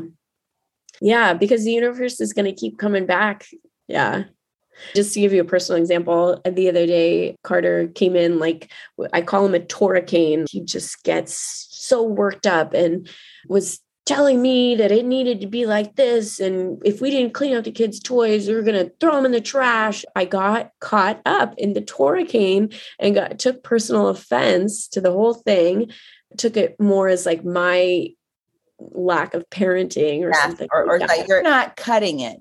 Yeah, 1.01 1.35
because 1.35 1.65
the 1.65 1.73
universe 1.73 2.21
is 2.21 2.33
going 2.33 2.47
to 2.47 2.53
keep 2.53 2.79
coming 2.79 3.07
back. 3.07 3.47
Yeah. 3.89 4.25
Just 4.95 5.15
to 5.15 5.21
give 5.21 5.33
you 5.33 5.41
a 5.41 5.45
personal 5.45 5.81
example, 5.81 6.41
the 6.45 6.69
other 6.69 6.87
day, 6.87 7.37
Carter 7.43 7.89
came 7.89 8.15
in 8.15 8.39
like 8.39 8.71
I 9.13 9.23
call 9.23 9.47
him 9.47 9.55
a 9.55 9.65
torricane. 9.65 10.47
He 10.51 10.61
just 10.61 11.03
gets 11.03 11.67
so 11.71 12.03
worked 12.03 12.47
up 12.47 12.75
and 12.75 13.09
was 13.49 13.81
telling 14.07 14.41
me 14.41 14.77
that 14.77 14.93
it 14.93 15.05
needed 15.05 15.41
to 15.41 15.49
be 15.49 15.67
like 15.67 15.97
this. 15.97 16.39
And 16.39 16.81
if 16.85 17.01
we 17.01 17.11
didn't 17.11 17.35
clean 17.35 17.57
up 17.57 17.65
the 17.65 17.73
kids' 17.73 17.99
toys, 17.99 18.49
we 18.49 18.55
were 18.55 18.63
going 18.63 18.87
to 18.87 18.93
throw 19.01 19.17
them 19.17 19.27
in 19.27 19.33
the 19.33 19.41
trash. 19.41 20.05
I 20.15 20.25
got 20.25 20.71
caught 20.81 21.21
up 21.27 21.55
in 21.59 21.73
the 21.73 21.81
Torah 21.81 22.25
and 23.01 23.15
got 23.15 23.39
took 23.41 23.65
personal 23.65 24.09
offense 24.09 24.87
to 24.89 25.01
the 25.01 25.11
whole 25.11 25.35
thing. 25.35 25.91
Took 26.39 26.57
it 26.57 26.79
more 26.81 27.09
as 27.09 27.27
like 27.27 27.45
my 27.45 28.09
lack 28.79 29.35
of 29.35 29.49
parenting 29.51 30.23
or 30.23 30.33
something. 30.35 30.69
or, 30.73 30.85
or 30.85 30.99
like 30.99 31.09
that 31.09 31.19
that. 31.19 31.29
you're 31.29 31.43
not 31.43 31.77
cutting 31.77 32.21
it. 32.21 32.39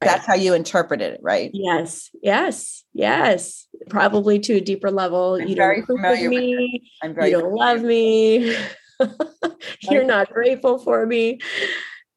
That's 0.00 0.26
how 0.26 0.34
you 0.34 0.54
interpreted 0.54 1.14
it, 1.14 1.20
right? 1.22 1.50
Yes, 1.54 2.10
yes, 2.22 2.84
yes. 2.92 3.66
Probably 3.88 4.38
to 4.40 4.54
a 4.54 4.60
deeper 4.60 4.90
level. 4.90 5.34
I'm 5.40 5.48
you 5.48 5.54
don't 5.54 5.78
of 5.80 5.86
familiar 5.86 6.28
me. 6.28 6.92
I'm 7.02 7.14
very 7.14 7.30
You 7.30 7.40
don't 7.40 7.54
love 7.54 7.82
me. 7.82 8.56
You're 9.90 10.04
not 10.04 10.32
grateful 10.32 10.78
for 10.78 11.04
me. 11.06 11.40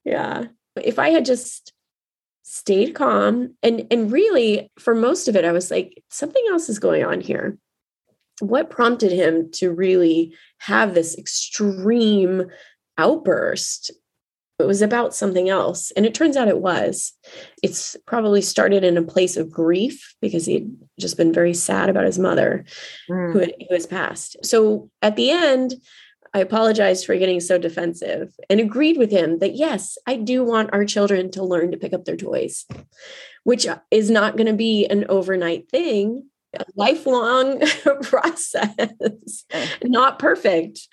Yeah. 0.06 0.46
If 0.82 1.00
I 1.00 1.10
had 1.10 1.26
just 1.26 1.74
stayed 2.44 2.96
calm 2.96 3.56
and 3.62 3.86
and 3.92 4.12
really 4.12 4.72
for 4.80 4.96
most 4.96 5.28
of 5.28 5.36
it 5.36 5.46
I 5.46 5.52
was 5.52 5.70
like 5.70 6.02
something 6.10 6.44
else 6.50 6.68
is 6.70 6.80
going 6.80 7.04
on 7.06 7.22
here. 7.22 7.58
What 8.40 8.70
prompted 8.70 9.12
him 9.12 9.52
to 9.56 9.72
really 9.72 10.34
have 10.60 10.94
this 10.94 11.18
extreme 11.18 12.46
outburst? 12.98 13.92
It 14.60 14.66
was 14.68 14.82
about 14.82 15.14
something 15.16 15.48
else. 15.48 15.92
And 15.92 16.06
it 16.06 16.14
turns 16.14 16.36
out 16.36 16.48
it 16.50 16.60
was. 16.60 17.14
It's 17.64 17.96
probably 18.06 18.42
started 18.42 18.84
in 18.84 18.98
a 18.98 19.02
place 19.04 19.38
of 19.38 19.50
grief 19.52 20.16
because 20.22 20.46
he'd 20.46 20.70
just 21.00 21.16
been 21.18 21.32
very 21.32 21.54
sad 21.54 21.88
about 21.90 22.06
his 22.06 22.20
mother 22.20 22.66
Mm. 23.10 23.34
who, 23.34 23.40
had- 23.40 23.54
who 23.68 23.74
has 23.74 23.86
passed. 23.86 24.36
So 24.44 24.90
at 25.02 25.16
the 25.16 25.32
end, 25.32 25.76
I 26.34 26.40
apologized 26.40 27.06
for 27.06 27.16
getting 27.18 27.40
so 27.40 27.58
defensive 27.58 28.34
and 28.50 28.60
agreed 28.60 28.98
with 28.98 29.12
him 29.12 29.40
that 29.40 29.56
yes, 29.56 29.98
I 30.06 30.16
do 30.16 30.44
want 30.44 30.72
our 30.74 30.86
children 30.86 31.32
to 31.32 31.44
learn 31.44 31.72
to 31.72 31.78
pick 31.78 31.94
up 31.94 32.06
their 32.06 32.18
toys, 32.18 32.66
which 33.44 33.66
is 33.92 34.10
not 34.10 34.38
going 34.38 34.48
to 34.48 34.54
be 34.54 34.86
an 34.86 35.06
overnight 35.10 35.70
thing, 35.70 36.30
a 36.54 36.64
lifelong 36.76 37.62
process, 38.04 39.46
not 39.84 40.20
perfect. 40.20 40.88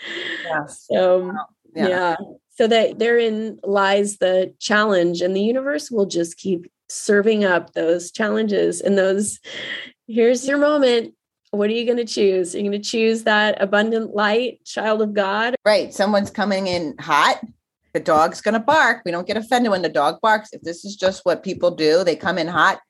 Yeah. 0.45 0.67
So, 0.67 1.33
Yeah. 1.75 1.89
yeah. 1.89 2.17
So 2.51 2.67
that 2.69 2.99
therein 2.99 3.59
lies 3.63 4.17
the 4.17 4.55
challenge, 4.59 5.21
and 5.21 5.37
the 5.37 5.43
universe 5.43 5.91
will 5.91 6.07
just 6.07 6.39
keep 6.39 6.71
serving 6.89 7.45
up 7.45 7.75
those 7.75 8.11
challenges 8.11 8.81
and 8.81 8.97
those. 8.97 9.41
Here's 10.09 10.49
your 10.49 10.57
moment. 10.57 11.13
What 11.51 11.71
are 11.71 11.75
you 11.75 11.85
going 11.85 11.99
to 11.99 12.05
choose? 12.05 12.55
You're 12.55 12.65
you 12.65 12.71
going 12.71 12.83
to 12.83 12.89
choose 12.89 13.23
that 13.25 13.61
abundant 13.63 14.15
light, 14.15 14.65
child 14.65 15.03
of 15.03 15.15
God? 15.15 15.55
Right. 15.65 15.95
Someone's 15.95 16.31
coming 16.31 16.67
in 16.67 16.97
hot. 16.99 17.41
The 17.95 18.01
dog's 18.01 18.41
going 18.41 18.55
to 18.55 18.61
bark. 18.61 19.03
We 19.05 19.11
don't 19.11 19.27
get 19.27 19.37
offended 19.37 19.71
when 19.71 19.83
the 19.83 19.89
dog 19.89 20.21
barks. 20.21 20.51
If 20.53 20.63
this 20.63 20.85
is 20.85 20.97
just 20.97 21.25
what 21.25 21.43
people 21.43 21.71
do, 21.71 22.05
they 22.05 22.17
come 22.17 22.37
in 22.37 22.49
hot. 22.49 22.81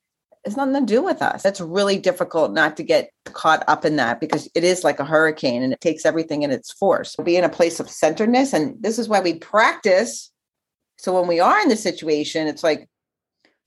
It's 0.43 0.57
nothing 0.57 0.73
to 0.73 0.81
do 0.93 1.01
with 1.01 1.21
us. 1.21 1.45
It's 1.45 1.61
really 1.61 1.97
difficult 1.97 2.53
not 2.53 2.77
to 2.77 2.83
get 2.83 3.11
caught 3.25 3.63
up 3.67 3.85
in 3.85 3.97
that 3.97 4.19
because 4.19 4.49
it 4.55 4.63
is 4.63 4.83
like 4.83 4.99
a 4.99 5.05
hurricane 5.05 5.61
and 5.61 5.73
it 5.73 5.81
takes 5.81 6.05
everything 6.05 6.43
in 6.43 6.51
its 6.51 6.71
force. 6.71 7.15
Be 7.23 7.37
in 7.37 7.43
a 7.43 7.49
place 7.49 7.79
of 7.79 7.89
centeredness. 7.89 8.53
And 8.53 8.81
this 8.81 8.97
is 8.97 9.07
why 9.07 9.19
we 9.19 9.35
practice. 9.35 10.31
So 10.97 11.17
when 11.17 11.27
we 11.27 11.39
are 11.39 11.59
in 11.61 11.69
the 11.69 11.75
situation, 11.75 12.47
it's 12.47 12.63
like 12.63 12.89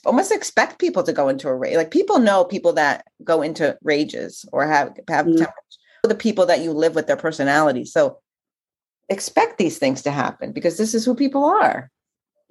almost 0.05 0.33
expect 0.33 0.79
people 0.79 1.03
to 1.03 1.13
go 1.13 1.29
into 1.29 1.49
a 1.49 1.55
rage. 1.55 1.77
Like 1.77 1.91
people 1.91 2.19
know 2.19 2.45
people 2.45 2.73
that 2.75 3.07
go 3.23 3.43
into 3.43 3.77
rages 3.83 4.45
or 4.53 4.67
have 4.67 4.97
have 5.09 5.27
Mhm. 5.27 5.39
tempers. 5.39 5.79
The 6.03 6.15
people 6.15 6.47
that 6.47 6.61
you 6.61 6.73
live 6.73 6.95
with 6.95 7.07
their 7.07 7.17
personality. 7.17 7.85
So 7.85 8.19
expect 9.09 9.59
these 9.59 9.79
things 9.79 10.03
to 10.03 10.11
happen 10.11 10.53
because 10.53 10.79
this 10.79 10.95
is 10.95 11.05
who 11.05 11.15
people 11.15 11.45
are. 11.45 11.91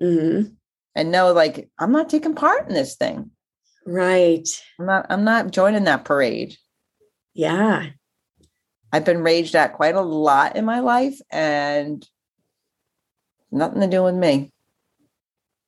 Mhm. 0.02 0.56
And 0.96 1.12
know 1.12 1.32
like 1.34 1.70
I'm 1.80 1.92
not 1.92 2.10
taking 2.10 2.36
part 2.36 2.68
in 2.68 2.74
this 2.74 2.96
thing. 2.96 3.32
Right. 3.86 4.48
I'm 4.80 4.86
not 4.86 5.06
I'm 5.10 5.24
not 5.24 5.52
joining 5.52 5.86
that 5.86 6.06
parade. 6.06 6.58
Yeah. 7.34 7.88
I've 8.92 9.06
been 9.06 9.24
raged 9.24 9.56
at 9.56 9.74
quite 9.74 9.96
a 9.96 10.02
lot 10.02 10.56
in 10.56 10.66
my 10.66 10.80
life 10.80 11.20
and 11.32 12.08
nothing 13.52 13.82
to 13.82 13.88
do 13.88 14.04
with 14.04 14.16
me. 14.16 14.52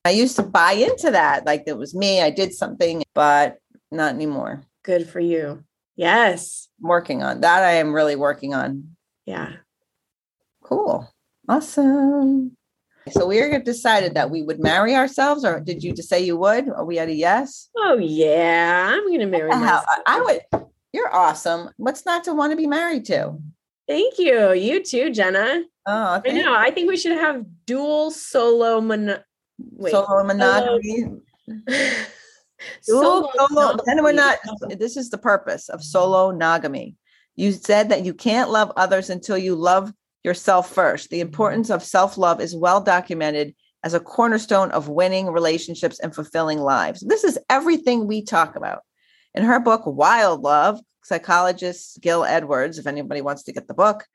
I 0.03 0.11
used 0.11 0.35
to 0.37 0.43
buy 0.43 0.73
into 0.73 1.11
that 1.11 1.45
like 1.45 1.63
it 1.67 1.77
was 1.77 1.93
me, 1.93 2.21
I 2.21 2.29
did 2.31 2.53
something, 2.53 3.03
but 3.13 3.57
not 3.91 4.13
anymore. 4.13 4.63
Good 4.83 5.07
for 5.07 5.19
you. 5.19 5.63
Yes. 5.95 6.69
Working 6.79 7.21
on 7.21 7.41
that. 7.41 7.63
I 7.63 7.73
am 7.73 7.93
really 7.93 8.15
working 8.15 8.53
on. 8.53 8.95
Yeah. 9.25 9.53
Cool. 10.63 11.07
Awesome. 11.47 12.57
So 13.11 13.27
we 13.27 13.59
decided 13.59 14.13
that 14.15 14.29
we 14.29 14.43
would 14.43 14.59
marry 14.59 14.95
ourselves, 14.95 15.43
or 15.43 15.59
did 15.59 15.83
you 15.83 15.91
just 15.91 16.09
say 16.09 16.23
you 16.23 16.37
would? 16.37 16.69
Are 16.69 16.85
we 16.85 16.99
at 16.99 17.09
a 17.09 17.13
yes? 17.13 17.69
Oh, 17.75 17.97
yeah. 17.97 18.91
I'm 18.93 19.07
going 19.07 19.19
to 19.19 19.25
marry 19.25 19.49
myself. 19.49 19.85
I 20.05 20.21
would. 20.21 20.61
You're 20.93 21.13
awesome. 21.13 21.69
What's 21.77 22.05
not 22.05 22.23
to 22.25 22.33
want 22.33 22.51
to 22.51 22.57
be 22.57 22.67
married 22.67 23.05
to? 23.05 23.37
Thank 23.87 24.19
you. 24.19 24.53
You 24.53 24.83
too, 24.83 25.09
Jenna. 25.11 25.63
Oh, 25.87 26.21
I 26.25 26.31
know. 26.31 26.53
I 26.53 26.69
think 26.71 26.89
we 26.89 26.97
should 26.97 27.17
have 27.17 27.43
dual 27.65 28.11
solo 28.11 28.79
mon- 28.81 29.19
wait. 29.71 29.91
solo 29.91 30.23
monogamy. 30.23 31.05
Dual, 32.85 33.31
solo, 33.49 33.77
then 33.85 34.03
we're 34.03 34.11
not. 34.11 34.37
This 34.77 34.97
is 34.97 35.09
the 35.09 35.17
purpose 35.17 35.69
of 35.69 35.83
solo 35.83 36.31
nogamy. 36.31 36.95
You 37.35 37.51
said 37.51 37.89
that 37.89 38.05
you 38.05 38.13
can't 38.13 38.51
love 38.51 38.71
others 38.75 39.09
until 39.09 39.37
you 39.37 39.55
love 39.55 39.93
yourself 40.23 40.71
first. 40.73 41.09
The 41.09 41.21
importance 41.21 41.69
of 41.69 41.83
self 41.83 42.17
love 42.17 42.41
is 42.41 42.55
well 42.55 42.81
documented 42.81 43.55
as 43.83 43.93
a 43.93 43.99
cornerstone 43.99 44.71
of 44.71 44.89
winning 44.89 45.27
relationships 45.27 45.99
and 45.99 46.13
fulfilling 46.13 46.59
lives. 46.59 47.01
This 47.01 47.23
is 47.23 47.39
everything 47.49 48.05
we 48.05 48.23
talk 48.23 48.55
about. 48.55 48.81
In 49.33 49.43
her 49.43 49.59
book, 49.59 49.83
Wild 49.85 50.41
Love, 50.41 50.79
psychologist 51.03 51.99
Gill 52.01 52.23
Edwards, 52.23 52.77
if 52.77 52.85
anybody 52.85 53.21
wants 53.21 53.43
to 53.43 53.53
get 53.53 53.67
the 53.67 53.73
book, 53.73 54.05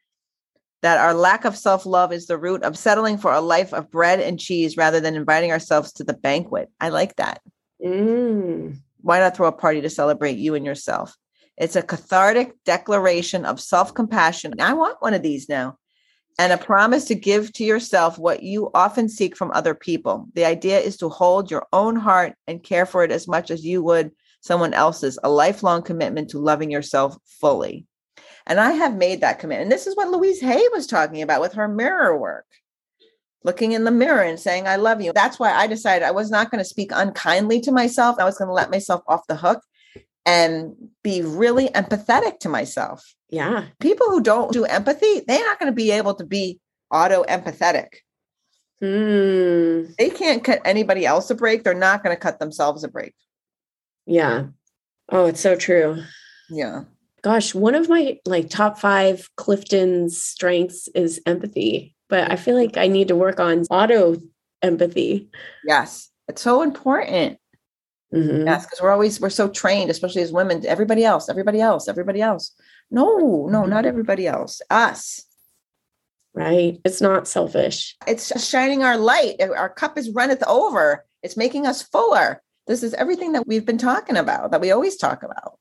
that 0.83 0.99
our 0.99 1.15
lack 1.15 1.45
of 1.45 1.57
self 1.57 1.87
love 1.87 2.12
is 2.12 2.27
the 2.27 2.39
root 2.39 2.62
of 2.62 2.79
settling 2.79 3.19
for 3.19 3.33
a 3.33 3.41
life 3.41 3.73
of 3.73 3.91
bread 3.91 4.21
and 4.21 4.39
cheese 4.39 4.77
rather 4.77 5.01
than 5.01 5.15
inviting 5.15 5.51
ourselves 5.51 5.93
to 5.95 6.05
the 6.05 6.15
banquet. 6.15 6.71
I 6.81 6.91
like 6.91 7.17
that. 7.17 7.41
Mm. 7.85 8.79
Why 9.01 9.21
not 9.21 9.37
throw 9.37 9.49
a 9.49 9.53
party 9.53 9.81
to 9.81 9.91
celebrate 9.91 10.39
you 10.39 10.55
and 10.55 10.65
yourself? 10.65 11.17
It's 11.57 11.77
a 11.77 11.83
cathartic 11.83 12.53
declaration 12.65 13.45
of 13.45 13.61
self 13.61 13.95
compassion. 13.95 14.55
I 14.61 14.75
want 14.75 15.01
one 15.01 15.15
of 15.15 15.23
these 15.23 15.49
now. 15.49 15.79
And 16.39 16.53
a 16.53 16.59
promise 16.59 17.07
to 17.07 17.15
give 17.15 17.51
to 17.55 17.65
yourself 17.65 18.19
what 18.19 18.43
you 18.43 18.71
often 18.75 19.09
seek 19.09 19.35
from 19.35 19.51
other 19.53 19.75
people. 19.75 20.29
The 20.35 20.45
idea 20.45 20.79
is 20.79 20.99
to 20.99 21.09
hold 21.09 21.51
your 21.51 21.67
own 21.73 21.97
heart 21.97 22.35
and 22.47 22.62
care 22.62 22.85
for 22.85 23.03
it 23.05 23.11
as 23.11 23.27
much 23.27 23.51
as 23.51 23.65
you 23.65 23.83
would 23.83 24.11
someone 24.43 24.75
else's, 24.75 25.19
a 25.25 25.29
lifelong 25.29 25.83
commitment 25.83 26.31
to 26.31 26.39
loving 26.39 26.71
yourself 26.71 27.17
fully. 27.25 27.87
And 28.47 28.61
I 28.61 28.73
have 28.73 28.97
made 28.97 29.21
that 29.21 29.39
commitment. 29.39 29.65
And 29.65 29.73
this 29.73 29.87
is 29.87 29.97
what 29.97 30.09
Louise 30.09 30.41
Hay 30.41 30.63
was 30.73 30.87
talking 30.87 31.23
about 31.23 31.41
with 31.41 31.55
her 31.55 31.67
mirror 31.67 32.17
work 32.17 32.47
looking 33.47 33.73
in 33.73 33.85
the 33.85 33.91
mirror 33.93 34.23
and 34.23 34.41
saying, 34.41 34.67
I 34.67 34.77
love 34.77 35.01
you. 35.01 35.13
That's 35.15 35.39
why 35.39 35.53
I 35.53 35.69
decided 35.69 36.05
I 36.05 36.11
was 36.11 36.31
not 36.31 36.51
going 36.51 36.59
to 36.59 36.69
speak 36.69 36.91
unkindly 36.93 37.61
to 37.61 37.73
myself. 37.73 38.17
I 38.19 38.25
was 38.25 38.37
going 38.37 38.49
to 38.49 38.55
let 38.55 38.73
myself 38.73 39.03
off 39.07 39.27
the 39.29 39.37
hook 39.37 39.63
and 40.27 40.75
be 41.05 41.23
really 41.23 41.69
empathetic 41.69 42.41
to 42.41 42.49
myself. 42.49 43.15
Yeah. 43.31 43.67
People 43.81 44.09
who 44.09 44.21
don't 44.21 44.53
do 44.53 44.65
empathy, 44.65 45.21
they're 45.27 45.45
not 45.45 45.61
going 45.61 45.71
to 45.71 45.77
be 45.77 45.93
able 45.93 46.15
to 46.15 46.25
be 46.25 46.59
auto 46.91 47.23
empathetic. 47.23 47.89
Mm. 48.83 49.95
They 49.97 50.11
can't 50.11 50.43
cut 50.43 50.61
anybody 50.65 51.07
else 51.07 51.31
a 51.31 51.37
break. 51.37 51.63
They're 51.63 51.73
not 51.73 52.03
going 52.03 52.15
to 52.15 52.21
cut 52.21 52.41
themselves 52.41 52.83
a 52.83 52.89
break. 52.89 53.15
Yeah. 54.07 54.47
Oh, 55.09 55.27
it's 55.27 55.41
so 55.41 55.55
true. 55.55 56.03
Yeah. 56.51 56.83
Gosh, 57.27 57.57
one 57.57 57.75
of 57.75 57.89
my 57.89 58.21
like 58.25 58.49
top 58.49 58.79
five 58.79 59.29
Clifton's 59.37 60.23
strengths 60.23 60.87
is 60.95 61.21
empathy, 61.27 61.97
but 62.09 62.31
I 62.31 62.37
feel 62.37 62.55
like 62.55 62.77
I 62.77 62.87
need 62.87 63.09
to 63.09 63.17
work 63.17 63.41
on 63.41 63.62
auto 63.69 64.15
empathy. 64.62 65.29
Yes. 65.65 66.09
It's 66.29 66.41
so 66.41 66.62
important. 66.62 67.41
Mhm. 68.15 68.47
Yes. 68.47 68.65
Because 68.65 68.81
we're 68.81 68.93
always, 68.93 69.21
we're 69.21 69.31
so 69.31 69.49
trained, 69.49 69.91
especially 69.91 70.23
as 70.23 70.31
women, 70.31 70.65
everybody 70.67 71.05
else, 71.05 71.29
everybody 71.29 71.61
else, 71.61 71.89
everybody 71.89 72.23
else. 72.23 72.53
No, 72.93 73.49
no, 73.51 73.65
not 73.65 73.87
everybody 73.87 74.29
else. 74.29 74.62
Us. 74.71 75.25
Right. 76.33 76.79
It's 76.85 77.01
not 77.01 77.27
selfish. 77.27 77.97
it's 78.07 78.41
shining 78.49 78.85
our 78.85 78.97
light. 78.97 79.43
Our 79.43 79.71
cup 79.71 79.99
is 79.99 80.11
runneth 80.11 80.45
over. 80.47 81.05
It's 81.25 81.37
making 81.37 81.67
us 81.67 81.83
fuller. 81.83 82.41
This 82.69 82.85
is 82.85 82.95
everything 82.95 83.33
that 83.33 83.49
we've 83.49 83.67
been 83.67 83.79
talking 83.79 84.17
about, 84.17 84.53
that 84.53 84.61
we 84.61 84.71
always 84.71 84.97
talk 84.97 85.25
about. 85.25 85.59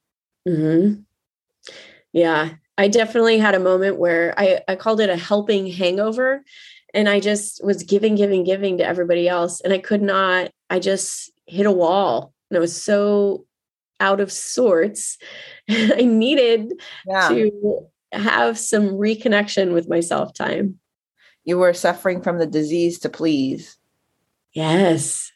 hmm 0.48 1.02
Yeah. 2.16 2.52
I 2.78 2.88
definitely 2.88 3.38
had 3.40 3.56
a 3.56 3.60
moment 3.60 4.00
where 4.00 4.34
I, 4.38 4.62
I 4.70 4.76
called 4.78 5.02
it 5.02 5.10
a 5.10 5.18
helping 5.18 5.68
hangover. 5.68 6.44
And 6.94 7.10
I 7.10 7.20
just 7.20 7.62
was 7.64 7.84
giving, 7.84 8.16
giving, 8.16 8.46
giving 8.46 8.78
to 8.78 8.88
everybody 8.88 9.28
else. 9.28 9.60
And 9.60 9.74
I 9.74 9.80
could 9.80 10.02
not, 10.02 10.50
I 10.70 10.80
just 10.80 11.30
hit 11.46 11.66
a 11.66 11.72
wall. 11.72 12.34
And 12.50 12.58
I 12.58 12.62
was 12.62 12.82
so 12.82 13.46
out 14.00 14.22
of 14.22 14.32
sorts. 14.32 15.18
I 15.70 16.04
needed 16.06 16.72
Yeah. 17.06 17.28
to 17.30 17.88
have 18.14 18.58
some 18.58 18.92
reconnection 18.92 19.74
with 19.74 19.90
myself 19.90 20.34
time. 20.34 20.80
You 21.44 21.58
were 21.58 21.74
suffering 21.74 22.22
from 22.22 22.40
the 22.40 22.48
disease 22.48 22.98
to 23.00 23.10
please. 23.10 23.78
Yes. 24.54 25.34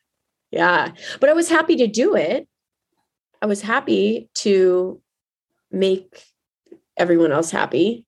Yeah. 0.49 0.93
But 1.19 1.29
I 1.29 1.33
was 1.33 1.49
happy 1.49 1.75
to 1.75 1.87
do 1.87 2.15
it. 2.15 2.47
I 3.41 3.47
was 3.47 3.61
happy 3.61 4.29
to 4.35 5.01
make 5.71 6.23
everyone 6.99 7.31
else 7.31 7.49
happy 7.49 8.05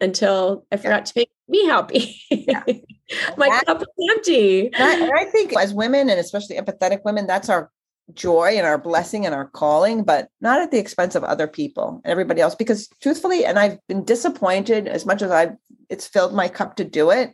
until 0.00 0.66
I 0.72 0.76
forgot 0.76 1.06
to 1.06 1.12
make 1.16 1.30
me 1.48 1.66
happy. 1.66 2.20
Yeah. 2.30 2.64
My 3.36 3.48
that, 3.48 3.66
cup 3.66 3.82
is 3.82 4.10
empty. 4.10 4.72
And 4.72 4.82
I, 4.82 4.98
and 5.04 5.12
I 5.14 5.24
think 5.26 5.56
as 5.56 5.74
women, 5.74 6.08
and 6.08 6.18
especially 6.18 6.56
empathetic 6.56 7.04
women, 7.04 7.26
that's 7.26 7.48
our 7.48 7.70
joy 8.12 8.54
and 8.56 8.66
our 8.66 8.78
blessing 8.78 9.24
and 9.26 9.34
our 9.34 9.46
calling, 9.46 10.04
but 10.04 10.28
not 10.40 10.60
at 10.60 10.70
the 10.70 10.78
expense 10.78 11.14
of 11.14 11.24
other 11.24 11.46
people 11.46 12.00
and 12.04 12.10
everybody 12.10 12.40
else. 12.40 12.54
Because 12.54 12.88
truthfully, 13.02 13.44
and 13.44 13.58
I've 13.58 13.78
been 13.88 14.04
disappointed 14.04 14.88
as 14.88 15.06
much 15.06 15.22
as 15.22 15.30
I've 15.30 15.54
it's 15.90 16.06
filled 16.06 16.34
my 16.34 16.48
cup 16.48 16.76
to 16.76 16.84
do 16.84 17.10
it, 17.10 17.32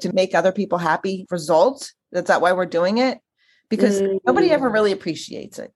to 0.00 0.12
make 0.12 0.34
other 0.34 0.52
people 0.52 0.78
happy 0.78 1.26
results. 1.30 1.92
That's 2.12 2.28
not 2.28 2.40
why 2.40 2.52
we're 2.52 2.66
doing 2.66 2.98
it. 2.98 3.18
Because 3.68 4.00
mm-hmm. 4.00 4.18
nobody 4.26 4.50
ever 4.50 4.68
really 4.68 4.92
appreciates 4.92 5.58
it. 5.58 5.72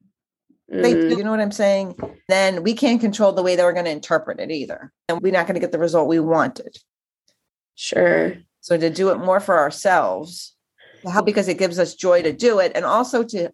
Mm-hmm. 0.70 0.82
They 0.82 0.92
do, 0.92 1.08
you 1.16 1.24
know 1.24 1.30
what 1.30 1.40
I'm 1.40 1.52
saying? 1.52 1.98
Then 2.28 2.62
we 2.62 2.74
can't 2.74 3.00
control 3.00 3.32
the 3.32 3.42
way 3.42 3.56
that 3.56 3.64
we're 3.64 3.72
going 3.72 3.86
to 3.86 3.90
interpret 3.90 4.40
it 4.40 4.50
either. 4.50 4.92
And 5.08 5.20
we're 5.20 5.32
not 5.32 5.46
going 5.46 5.54
to 5.54 5.60
get 5.60 5.72
the 5.72 5.78
result 5.78 6.08
we 6.08 6.20
wanted. 6.20 6.76
Sure. 7.74 8.34
So 8.60 8.76
to 8.76 8.90
do 8.90 9.10
it 9.10 9.18
more 9.18 9.40
for 9.40 9.58
ourselves, 9.58 10.54
how 11.10 11.22
because 11.22 11.48
it 11.48 11.58
gives 11.58 11.78
us 11.78 11.94
joy 11.94 12.22
to 12.22 12.32
do 12.32 12.58
it, 12.58 12.72
and 12.74 12.84
also 12.84 13.22
to 13.22 13.50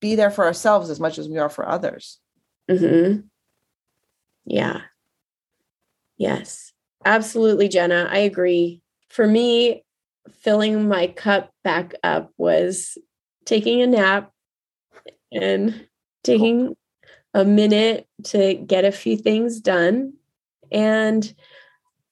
be 0.00 0.14
there 0.14 0.30
for 0.30 0.44
ourselves 0.44 0.88
as 0.90 1.00
much 1.00 1.18
as 1.18 1.28
we 1.28 1.38
are 1.38 1.48
for 1.48 1.68
others. 1.68 2.18
Hmm. 2.70 3.20
Yeah. 4.44 4.82
Yes. 6.16 6.72
Absolutely, 7.04 7.68
Jenna. 7.68 8.08
I 8.10 8.18
agree. 8.18 8.82
For 9.08 9.26
me, 9.26 9.84
filling 10.42 10.86
my 10.86 11.08
cup 11.08 11.50
back 11.64 11.94
up 12.04 12.30
was 12.36 12.98
taking 13.46 13.82
a 13.82 13.86
nap 13.86 14.30
and 15.32 15.86
taking 16.22 16.76
a 17.34 17.44
minute 17.44 18.06
to 18.24 18.54
get 18.54 18.84
a 18.84 18.92
few 18.92 19.16
things 19.16 19.60
done 19.60 20.14
and 20.72 21.32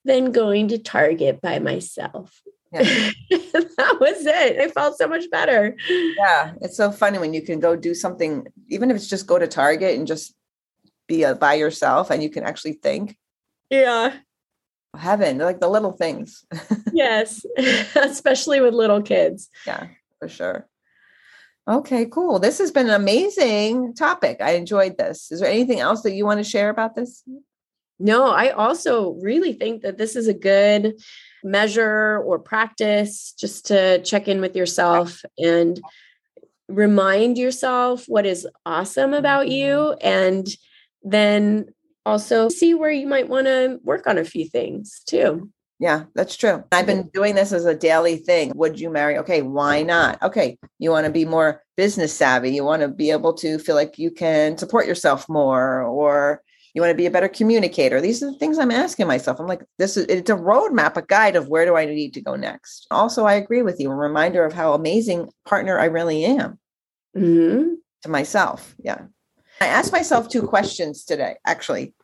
then 0.04 0.32
going 0.32 0.68
to 0.68 0.78
Target 0.78 1.40
by 1.40 1.58
myself. 1.58 2.40
Yeah. 2.72 2.82
that 3.30 3.98
was 4.00 4.26
it. 4.26 4.60
I 4.60 4.68
felt 4.68 4.98
so 4.98 5.08
much 5.08 5.30
better. 5.30 5.76
Yeah, 5.88 6.52
it's 6.60 6.76
so 6.76 6.90
funny 6.90 7.18
when 7.18 7.34
you 7.34 7.42
can 7.42 7.60
go 7.60 7.76
do 7.76 7.94
something, 7.94 8.46
even 8.68 8.90
if 8.90 8.96
it's 8.96 9.08
just 9.08 9.26
go 9.26 9.38
to 9.38 9.46
Target 9.46 9.96
and 9.96 10.06
just 10.06 10.34
be 11.06 11.24
uh, 11.24 11.34
by 11.34 11.54
yourself 11.54 12.10
and 12.10 12.22
you 12.22 12.30
can 12.30 12.44
actually 12.44 12.74
think. 12.74 13.16
Yeah. 13.70 14.14
Heaven, 14.96 15.38
like 15.38 15.60
the 15.60 15.68
little 15.68 15.92
things. 15.92 16.44
yes, 16.92 17.44
especially 17.96 18.60
with 18.60 18.74
little 18.74 19.02
kids. 19.02 19.48
Yeah, 19.66 19.88
for 20.18 20.28
sure. 20.28 20.68
Okay, 21.68 22.06
cool. 22.06 22.38
This 22.38 22.58
has 22.58 22.70
been 22.70 22.88
an 22.88 22.94
amazing 22.94 23.92
topic. 23.94 24.38
I 24.40 24.52
enjoyed 24.52 24.96
this. 24.96 25.30
Is 25.30 25.40
there 25.40 25.50
anything 25.50 25.80
else 25.80 26.00
that 26.02 26.14
you 26.14 26.24
want 26.24 26.38
to 26.38 26.50
share 26.50 26.70
about 26.70 26.94
this? 26.94 27.22
No, 27.98 28.30
I 28.30 28.50
also 28.50 29.12
really 29.20 29.52
think 29.52 29.82
that 29.82 29.98
this 29.98 30.16
is 30.16 30.28
a 30.28 30.34
good 30.34 30.94
measure 31.44 32.22
or 32.24 32.38
practice 32.38 33.34
just 33.38 33.66
to 33.66 34.00
check 34.02 34.28
in 34.28 34.40
with 34.40 34.56
yourself 34.56 35.22
and 35.36 35.78
remind 36.68 37.36
yourself 37.36 38.04
what 38.06 38.24
is 38.24 38.46
awesome 38.64 39.12
about 39.12 39.48
you 39.48 39.74
mm-hmm. 39.74 40.06
and 40.06 40.48
then 41.02 41.66
also 42.06 42.48
see 42.48 42.72
where 42.72 42.90
you 42.90 43.06
might 43.06 43.28
want 43.28 43.46
to 43.46 43.78
work 43.82 44.06
on 44.06 44.16
a 44.16 44.24
few 44.24 44.48
things 44.48 45.02
too. 45.06 45.50
Yeah, 45.80 46.04
that's 46.14 46.36
true. 46.36 46.64
I've 46.72 46.86
been 46.86 47.08
doing 47.14 47.36
this 47.36 47.52
as 47.52 47.64
a 47.64 47.74
daily 47.74 48.16
thing. 48.16 48.52
Would 48.56 48.80
you 48.80 48.90
marry? 48.90 49.16
Okay, 49.18 49.42
why 49.42 49.82
not? 49.82 50.20
Okay, 50.22 50.58
you 50.80 50.90
want 50.90 51.06
to 51.06 51.12
be 51.12 51.24
more 51.24 51.62
business 51.76 52.12
savvy. 52.12 52.50
You 52.50 52.64
want 52.64 52.82
to 52.82 52.88
be 52.88 53.12
able 53.12 53.32
to 53.34 53.58
feel 53.58 53.76
like 53.76 53.96
you 53.96 54.10
can 54.10 54.58
support 54.58 54.86
yourself 54.86 55.28
more 55.28 55.82
or 55.82 56.42
you 56.74 56.82
want 56.82 56.90
to 56.90 56.96
be 56.96 57.06
a 57.06 57.10
better 57.12 57.28
communicator. 57.28 58.00
These 58.00 58.22
are 58.22 58.30
the 58.30 58.38
things 58.38 58.58
I'm 58.58 58.72
asking 58.72 59.06
myself. 59.06 59.38
I'm 59.38 59.46
like, 59.46 59.64
this 59.78 59.96
is 59.96 60.06
it's 60.06 60.30
a 60.30 60.34
roadmap, 60.34 60.96
a 60.96 61.02
guide 61.02 61.36
of 61.36 61.48
where 61.48 61.64
do 61.64 61.76
I 61.76 61.84
need 61.84 62.14
to 62.14 62.20
go 62.20 62.34
next. 62.34 62.86
Also, 62.90 63.24
I 63.24 63.34
agree 63.34 63.62
with 63.62 63.78
you, 63.78 63.90
a 63.90 63.94
reminder 63.94 64.44
of 64.44 64.52
how 64.52 64.74
amazing 64.74 65.28
partner 65.44 65.78
I 65.78 65.86
really 65.86 66.24
am 66.24 66.58
mm-hmm. 67.16 67.74
to 68.02 68.08
myself. 68.08 68.74
Yeah. 68.78 69.02
I 69.60 69.66
asked 69.66 69.92
myself 69.92 70.28
two 70.28 70.42
questions 70.42 71.04
today, 71.04 71.36
actually. 71.46 71.94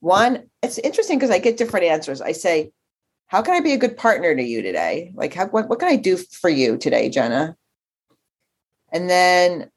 One, 0.00 0.44
it's 0.62 0.78
interesting 0.78 1.18
because 1.18 1.30
I 1.30 1.38
get 1.38 1.56
different 1.56 1.86
answers. 1.86 2.20
I 2.20 2.32
say, 2.32 2.72
How 3.28 3.42
can 3.42 3.54
I 3.54 3.60
be 3.60 3.72
a 3.72 3.78
good 3.78 3.96
partner 3.96 4.34
to 4.34 4.42
you 4.42 4.62
today? 4.62 5.12
Like, 5.14 5.34
how, 5.34 5.46
what, 5.48 5.68
what 5.68 5.78
can 5.78 5.88
I 5.88 5.96
do 5.96 6.16
for 6.16 6.50
you 6.50 6.78
today, 6.78 7.10
Jenna? 7.10 7.56
And 8.90 9.08
then 9.08 9.70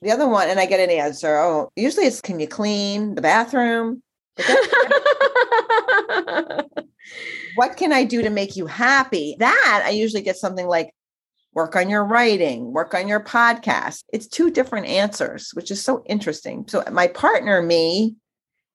the 0.00 0.12
other 0.12 0.28
one, 0.28 0.48
and 0.48 0.60
I 0.60 0.66
get 0.66 0.80
an 0.80 0.90
answer. 0.90 1.36
Oh, 1.36 1.72
usually 1.74 2.06
it's 2.06 2.20
can 2.20 2.38
you 2.38 2.46
clean 2.46 3.16
the 3.16 3.22
bathroom? 3.22 4.00
what 7.56 7.76
can 7.76 7.92
I 7.92 8.04
do 8.04 8.22
to 8.22 8.30
make 8.30 8.54
you 8.54 8.66
happy? 8.66 9.36
That 9.40 9.82
I 9.84 9.90
usually 9.90 10.22
get 10.22 10.36
something 10.36 10.66
like 10.66 10.94
work 11.52 11.74
on 11.74 11.90
your 11.90 12.04
writing, 12.04 12.72
work 12.72 12.94
on 12.94 13.08
your 13.08 13.20
podcast. 13.20 14.04
It's 14.12 14.28
two 14.28 14.50
different 14.50 14.86
answers, 14.86 15.50
which 15.54 15.70
is 15.70 15.82
so 15.82 16.04
interesting. 16.06 16.64
So 16.68 16.84
my 16.92 17.08
partner, 17.08 17.60
me, 17.60 18.16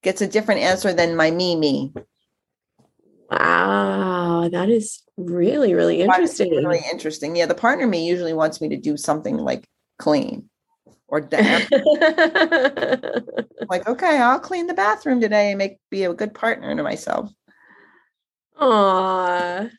gets 0.01 0.21
a 0.21 0.27
different 0.27 0.61
answer 0.61 0.91
than 0.93 1.15
my 1.15 1.31
me, 1.31 1.55
me. 1.55 1.93
Wow, 3.29 4.49
that 4.51 4.69
is 4.69 5.03
really, 5.17 5.73
really 5.73 6.01
interesting. 6.01 6.51
Really 6.51 6.81
interesting. 6.91 7.35
Yeah, 7.35 7.45
the 7.45 7.55
partner 7.55 7.85
me 7.85 8.07
usually 8.07 8.33
wants 8.33 8.59
me 8.59 8.69
to 8.69 8.77
do 8.77 8.97
something 8.97 9.37
like 9.37 9.67
clean 9.99 10.49
or 11.07 11.21
damp. 11.21 11.69
like, 13.69 13.87
okay, 13.87 14.19
I'll 14.19 14.39
clean 14.39 14.67
the 14.67 14.73
bathroom 14.73 15.21
today 15.21 15.51
and 15.51 15.57
make 15.57 15.77
be 15.89 16.03
a 16.05 16.13
good 16.13 16.33
partner 16.33 16.75
to 16.75 16.83
myself. 16.83 17.31
Aw. 18.59 19.69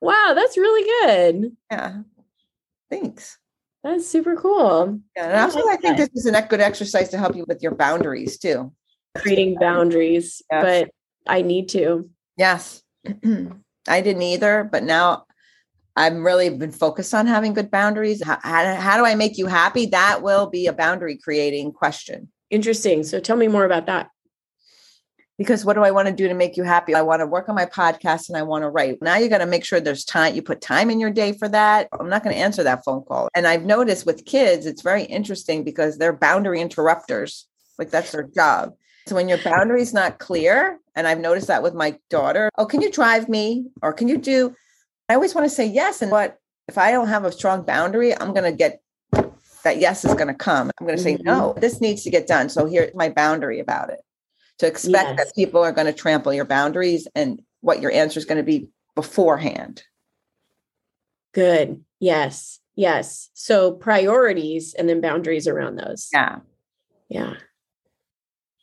Wow, 0.00 0.32
that's 0.34 0.56
really 0.56 0.88
good. 1.02 1.56
Yeah. 1.70 2.02
Thanks. 2.90 3.38
That's 3.82 4.06
super 4.06 4.36
cool. 4.36 5.00
Yeah, 5.16 5.24
and 5.24 5.40
also 5.40 5.60
I, 5.60 5.62
like 5.62 5.78
I 5.78 5.82
think 5.82 5.96
that. 5.98 6.10
this 6.14 6.24
is 6.24 6.32
a 6.32 6.42
good 6.42 6.60
exercise 6.60 7.08
to 7.10 7.18
help 7.18 7.34
you 7.34 7.44
with 7.48 7.62
your 7.62 7.74
boundaries 7.74 8.38
too. 8.38 8.72
Creating 9.16 9.56
boundaries, 9.58 10.40
yes. 10.50 10.62
but 10.62 10.90
I 11.26 11.42
need 11.42 11.68
to. 11.70 12.08
Yes. 12.36 12.81
I 13.88 14.00
didn't 14.00 14.22
either, 14.22 14.68
but 14.70 14.84
now 14.84 15.26
I'm 15.96 16.24
really 16.24 16.48
been 16.50 16.72
focused 16.72 17.14
on 17.14 17.26
having 17.26 17.52
good 17.52 17.70
boundaries. 17.70 18.24
How, 18.24 18.38
how, 18.42 18.74
how, 18.76 18.96
do 18.96 19.04
I 19.04 19.14
make 19.14 19.36
you 19.36 19.46
happy? 19.46 19.86
That 19.86 20.22
will 20.22 20.46
be 20.48 20.66
a 20.66 20.72
boundary 20.72 21.18
creating 21.18 21.72
question. 21.72 22.30
Interesting. 22.50 23.04
So 23.04 23.20
tell 23.20 23.36
me 23.36 23.48
more 23.48 23.64
about 23.64 23.86
that. 23.86 24.08
Because 25.38 25.64
what 25.64 25.74
do 25.74 25.82
I 25.82 25.90
want 25.90 26.08
to 26.08 26.14
do 26.14 26.28
to 26.28 26.34
make 26.34 26.56
you 26.56 26.62
happy? 26.62 26.94
I 26.94 27.02
want 27.02 27.20
to 27.20 27.26
work 27.26 27.48
on 27.48 27.54
my 27.54 27.66
podcast 27.66 28.28
and 28.28 28.36
I 28.36 28.42
want 28.42 28.62
to 28.62 28.68
write. 28.68 29.02
Now 29.02 29.16
you 29.16 29.28
got 29.28 29.38
to 29.38 29.46
make 29.46 29.64
sure 29.64 29.80
there's 29.80 30.04
time. 30.04 30.34
You 30.34 30.42
put 30.42 30.60
time 30.60 30.88
in 30.88 31.00
your 31.00 31.10
day 31.10 31.32
for 31.32 31.48
that. 31.48 31.88
I'm 31.98 32.08
not 32.08 32.22
going 32.22 32.36
to 32.36 32.40
answer 32.40 32.62
that 32.62 32.84
phone 32.84 33.02
call. 33.02 33.28
And 33.34 33.46
I've 33.46 33.64
noticed 33.64 34.06
with 34.06 34.24
kids, 34.24 34.66
it's 34.66 34.82
very 34.82 35.02
interesting 35.02 35.64
because 35.64 35.98
they're 35.98 36.12
boundary 36.12 36.60
interrupters. 36.60 37.48
Like 37.78 37.90
that's 37.90 38.12
their 38.12 38.22
job. 38.22 38.74
So 39.06 39.16
when 39.16 39.28
your 39.28 39.38
boundary 39.38 39.82
is 39.82 39.92
not 39.92 40.18
clear, 40.18 40.78
and 40.94 41.06
I've 41.06 41.20
noticed 41.20 41.48
that 41.48 41.62
with 41.62 41.74
my 41.74 41.98
daughter, 42.10 42.50
oh, 42.58 42.66
can 42.66 42.82
you 42.82 42.90
drive 42.90 43.28
me? 43.28 43.66
Or 43.82 43.92
can 43.92 44.08
you 44.08 44.18
do 44.18 44.54
I 45.12 45.14
always 45.14 45.34
want 45.34 45.44
to 45.44 45.54
say 45.54 45.66
yes. 45.66 46.00
And 46.00 46.10
what 46.10 46.38
if 46.68 46.78
I 46.78 46.90
don't 46.90 47.08
have 47.08 47.24
a 47.24 47.32
strong 47.32 47.64
boundary, 47.64 48.16
I'm 48.16 48.32
going 48.32 48.50
to 48.50 48.52
get 48.52 48.80
that 49.62 49.78
yes 49.78 50.06
is 50.06 50.14
going 50.14 50.28
to 50.28 50.34
come. 50.34 50.70
I'm 50.80 50.86
going 50.86 50.96
to 50.96 51.02
say, 51.02 51.14
mm-hmm. 51.14 51.26
no, 51.26 51.54
this 51.58 51.82
needs 51.82 52.02
to 52.04 52.10
get 52.10 52.26
done. 52.26 52.48
So 52.48 52.64
here's 52.64 52.94
my 52.94 53.10
boundary 53.10 53.60
about 53.60 53.90
it. 53.90 54.00
To 54.58 54.66
expect 54.66 55.10
yes. 55.10 55.16
that 55.18 55.34
people 55.34 55.62
are 55.62 55.70
going 55.70 55.86
to 55.86 55.92
trample 55.92 56.32
your 56.32 56.46
boundaries 56.46 57.06
and 57.14 57.42
what 57.60 57.80
your 57.80 57.92
answer 57.92 58.18
is 58.18 58.24
going 58.24 58.38
to 58.38 58.42
be 58.42 58.68
beforehand. 58.94 59.82
Good. 61.32 61.84
Yes. 62.00 62.60
Yes. 62.74 63.28
So 63.34 63.72
priorities 63.72 64.72
and 64.74 64.88
then 64.88 65.02
boundaries 65.02 65.46
around 65.46 65.76
those. 65.76 66.08
Yeah. 66.12 66.38
Yeah. 67.08 67.34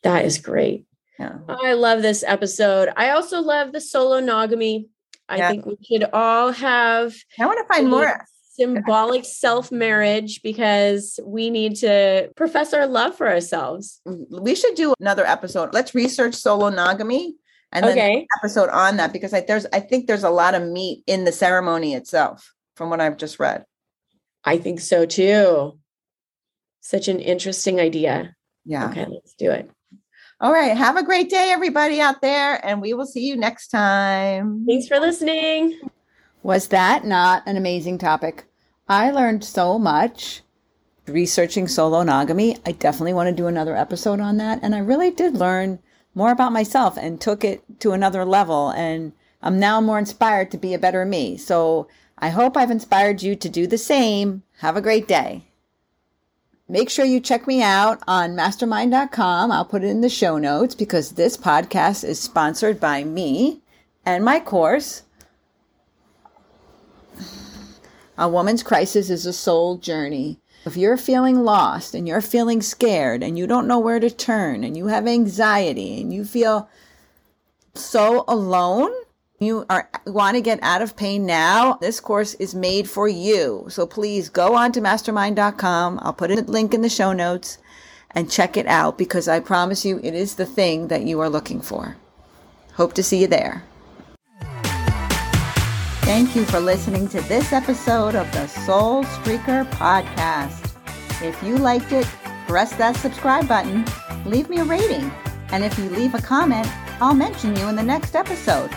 That 0.02 0.24
is 0.24 0.38
great. 0.38 0.86
Yeah. 1.18 1.38
Oh, 1.48 1.58
I 1.62 1.74
love 1.74 2.02
this 2.02 2.24
episode. 2.26 2.88
I 2.96 3.10
also 3.10 3.42
love 3.42 3.72
the 3.72 3.80
solo 3.80 4.20
nogamy. 4.20 4.86
I 5.28 5.36
yeah. 5.36 5.50
think 5.50 5.66
we 5.66 5.76
should 5.84 6.08
all 6.12 6.50
have. 6.50 7.14
I 7.38 7.46
want 7.46 7.58
to 7.58 7.72
find 7.72 7.88
more 7.88 8.24
symbolic 8.60 9.24
self 9.26 9.70
marriage 9.70 10.42
because 10.42 11.20
we 11.24 11.50
need 11.50 11.76
to 11.76 12.30
profess 12.36 12.72
our 12.72 12.86
love 12.86 13.16
for 13.16 13.28
ourselves. 13.28 14.00
Mm, 14.08 14.40
we 14.40 14.54
should 14.54 14.74
do 14.74 14.94
another 14.98 15.26
episode. 15.26 15.74
Let's 15.74 15.94
research 15.94 16.32
solonogamy 16.32 17.32
and 17.72 17.84
then 17.84 17.92
okay. 17.92 18.26
episode 18.38 18.68
on 18.70 18.96
that 18.96 19.12
because 19.12 19.32
I, 19.32 19.42
there's 19.42 19.66
I 19.72 19.80
think 19.80 20.06
there's 20.06 20.24
a 20.24 20.30
lot 20.30 20.54
of 20.54 20.62
meat 20.62 21.04
in 21.06 21.24
the 21.24 21.32
ceremony 21.32 21.94
itself 21.94 22.52
from 22.74 22.90
what 22.90 23.00
I've 23.00 23.16
just 23.16 23.38
read. 23.38 23.64
I 24.44 24.58
think 24.58 24.80
so 24.80 25.06
too. 25.06 25.78
Such 26.80 27.08
an 27.08 27.20
interesting 27.20 27.78
idea. 27.78 28.34
Yeah. 28.64 28.88
Okay, 28.90 29.06
let's 29.06 29.34
do 29.34 29.50
it. 29.50 29.70
All 30.42 30.52
right. 30.52 30.74
Have 30.74 30.96
a 30.96 31.02
great 31.02 31.28
day, 31.28 31.50
everybody 31.50 32.00
out 32.00 32.22
there, 32.22 32.64
and 32.64 32.80
we 32.80 32.94
will 32.94 33.04
see 33.04 33.26
you 33.26 33.36
next 33.36 33.68
time. 33.68 34.64
Thanks 34.66 34.88
for 34.88 34.98
listening. 34.98 35.78
Was 36.42 36.68
that 36.68 37.04
not 37.04 37.42
an 37.44 37.58
amazing 37.58 37.98
topic? 37.98 38.46
I 38.88 39.10
learned 39.10 39.44
so 39.44 39.78
much 39.78 40.40
researching 41.06 41.66
solonogamy. 41.66 42.58
I 42.64 42.72
definitely 42.72 43.12
want 43.12 43.28
to 43.28 43.34
do 43.34 43.48
another 43.48 43.76
episode 43.76 44.18
on 44.18 44.38
that. 44.38 44.60
And 44.62 44.74
I 44.74 44.78
really 44.78 45.10
did 45.10 45.34
learn 45.34 45.78
more 46.14 46.32
about 46.32 46.54
myself 46.54 46.96
and 46.96 47.20
took 47.20 47.44
it 47.44 47.62
to 47.80 47.92
another 47.92 48.24
level. 48.24 48.70
And 48.70 49.12
I'm 49.42 49.60
now 49.60 49.82
more 49.82 49.98
inspired 49.98 50.50
to 50.52 50.58
be 50.58 50.72
a 50.72 50.78
better 50.78 51.04
me. 51.04 51.36
So 51.36 51.86
I 52.16 52.30
hope 52.30 52.56
I've 52.56 52.70
inspired 52.70 53.22
you 53.22 53.36
to 53.36 53.48
do 53.50 53.66
the 53.66 53.76
same. 53.76 54.42
Have 54.60 54.76
a 54.76 54.80
great 54.80 55.06
day. 55.06 55.49
Make 56.70 56.88
sure 56.88 57.04
you 57.04 57.18
check 57.18 57.48
me 57.48 57.64
out 57.64 58.00
on 58.06 58.36
mastermind.com. 58.36 59.50
I'll 59.50 59.64
put 59.64 59.82
it 59.82 59.88
in 59.88 60.02
the 60.02 60.08
show 60.08 60.38
notes 60.38 60.76
because 60.76 61.10
this 61.10 61.36
podcast 61.36 62.04
is 62.04 62.20
sponsored 62.20 62.78
by 62.78 63.02
me 63.02 63.60
and 64.06 64.24
my 64.24 64.38
course. 64.38 65.02
A 68.16 68.28
Woman's 68.28 68.62
Crisis 68.62 69.10
is 69.10 69.26
a 69.26 69.32
Soul 69.32 69.78
Journey. 69.78 70.38
If 70.64 70.76
you're 70.76 70.96
feeling 70.96 71.42
lost 71.42 71.92
and 71.92 72.06
you're 72.06 72.20
feeling 72.20 72.62
scared 72.62 73.24
and 73.24 73.36
you 73.36 73.48
don't 73.48 73.66
know 73.66 73.80
where 73.80 73.98
to 73.98 74.08
turn 74.08 74.62
and 74.62 74.76
you 74.76 74.86
have 74.86 75.08
anxiety 75.08 76.00
and 76.00 76.14
you 76.14 76.24
feel 76.24 76.68
so 77.74 78.24
alone, 78.28 78.92
you 79.40 79.64
are 79.70 79.88
want 80.06 80.36
to 80.36 80.42
get 80.42 80.58
out 80.62 80.82
of 80.82 80.96
pain 80.96 81.24
now, 81.24 81.78
this 81.80 81.98
course 81.98 82.34
is 82.34 82.54
made 82.54 82.88
for 82.88 83.08
you. 83.08 83.64
So 83.70 83.86
please 83.86 84.28
go 84.28 84.54
on 84.54 84.70
to 84.72 84.82
mastermind.com. 84.82 85.98
I'll 86.02 86.12
put 86.12 86.30
a 86.30 86.42
link 86.42 86.74
in 86.74 86.82
the 86.82 86.90
show 86.90 87.14
notes 87.14 87.56
and 88.10 88.30
check 88.30 88.58
it 88.58 88.66
out 88.66 88.98
because 88.98 89.28
I 89.28 89.40
promise 89.40 89.84
you 89.84 89.98
it 90.02 90.14
is 90.14 90.34
the 90.34 90.44
thing 90.44 90.88
that 90.88 91.04
you 91.04 91.20
are 91.20 91.30
looking 91.30 91.62
for. 91.62 91.96
Hope 92.74 92.92
to 92.94 93.02
see 93.02 93.22
you 93.22 93.26
there. 93.28 93.64
Thank 96.02 96.36
you 96.36 96.44
for 96.44 96.60
listening 96.60 97.08
to 97.08 97.20
this 97.22 97.52
episode 97.52 98.16
of 98.16 98.30
the 98.32 98.46
Soul 98.46 99.04
Streaker 99.04 99.64
podcast. 99.70 100.74
If 101.22 101.42
you 101.42 101.56
liked 101.56 101.92
it, 101.92 102.06
press 102.46 102.74
that 102.76 102.96
subscribe 102.96 103.48
button, 103.48 103.86
leave 104.26 104.50
me 104.50 104.58
a 104.58 104.64
rating, 104.64 105.10
and 105.52 105.64
if 105.64 105.78
you 105.78 105.88
leave 105.90 106.14
a 106.14 106.20
comment, 106.20 106.66
I'll 107.00 107.14
mention 107.14 107.56
you 107.56 107.68
in 107.68 107.76
the 107.76 107.82
next 107.82 108.16
episode. 108.16 108.70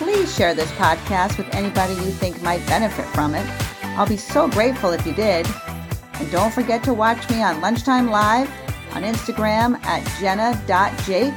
Please 0.00 0.34
share 0.34 0.54
this 0.54 0.70
podcast 0.72 1.38
with 1.38 1.54
anybody 1.54 1.94
you 1.94 2.10
think 2.10 2.42
might 2.42 2.66
benefit 2.66 3.06
from 3.06 3.34
it. 3.34 3.46
I'll 3.96 4.08
be 4.08 4.16
so 4.16 4.48
grateful 4.48 4.90
if 4.90 5.06
you 5.06 5.12
did. 5.12 5.46
And 6.14 6.30
don't 6.32 6.52
forget 6.52 6.82
to 6.84 6.94
watch 6.94 7.28
me 7.30 7.42
on 7.42 7.60
Lunchtime 7.60 8.10
Live 8.10 8.50
on 8.92 9.02
Instagram 9.02 9.80
at 9.84 10.04
jenna.jake 10.18 11.34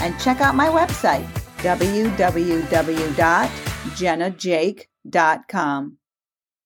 and 0.00 0.18
check 0.20 0.40
out 0.40 0.54
my 0.54 0.68
website, 0.68 1.26
www 1.58 3.66
jennajake.com. 3.94 5.98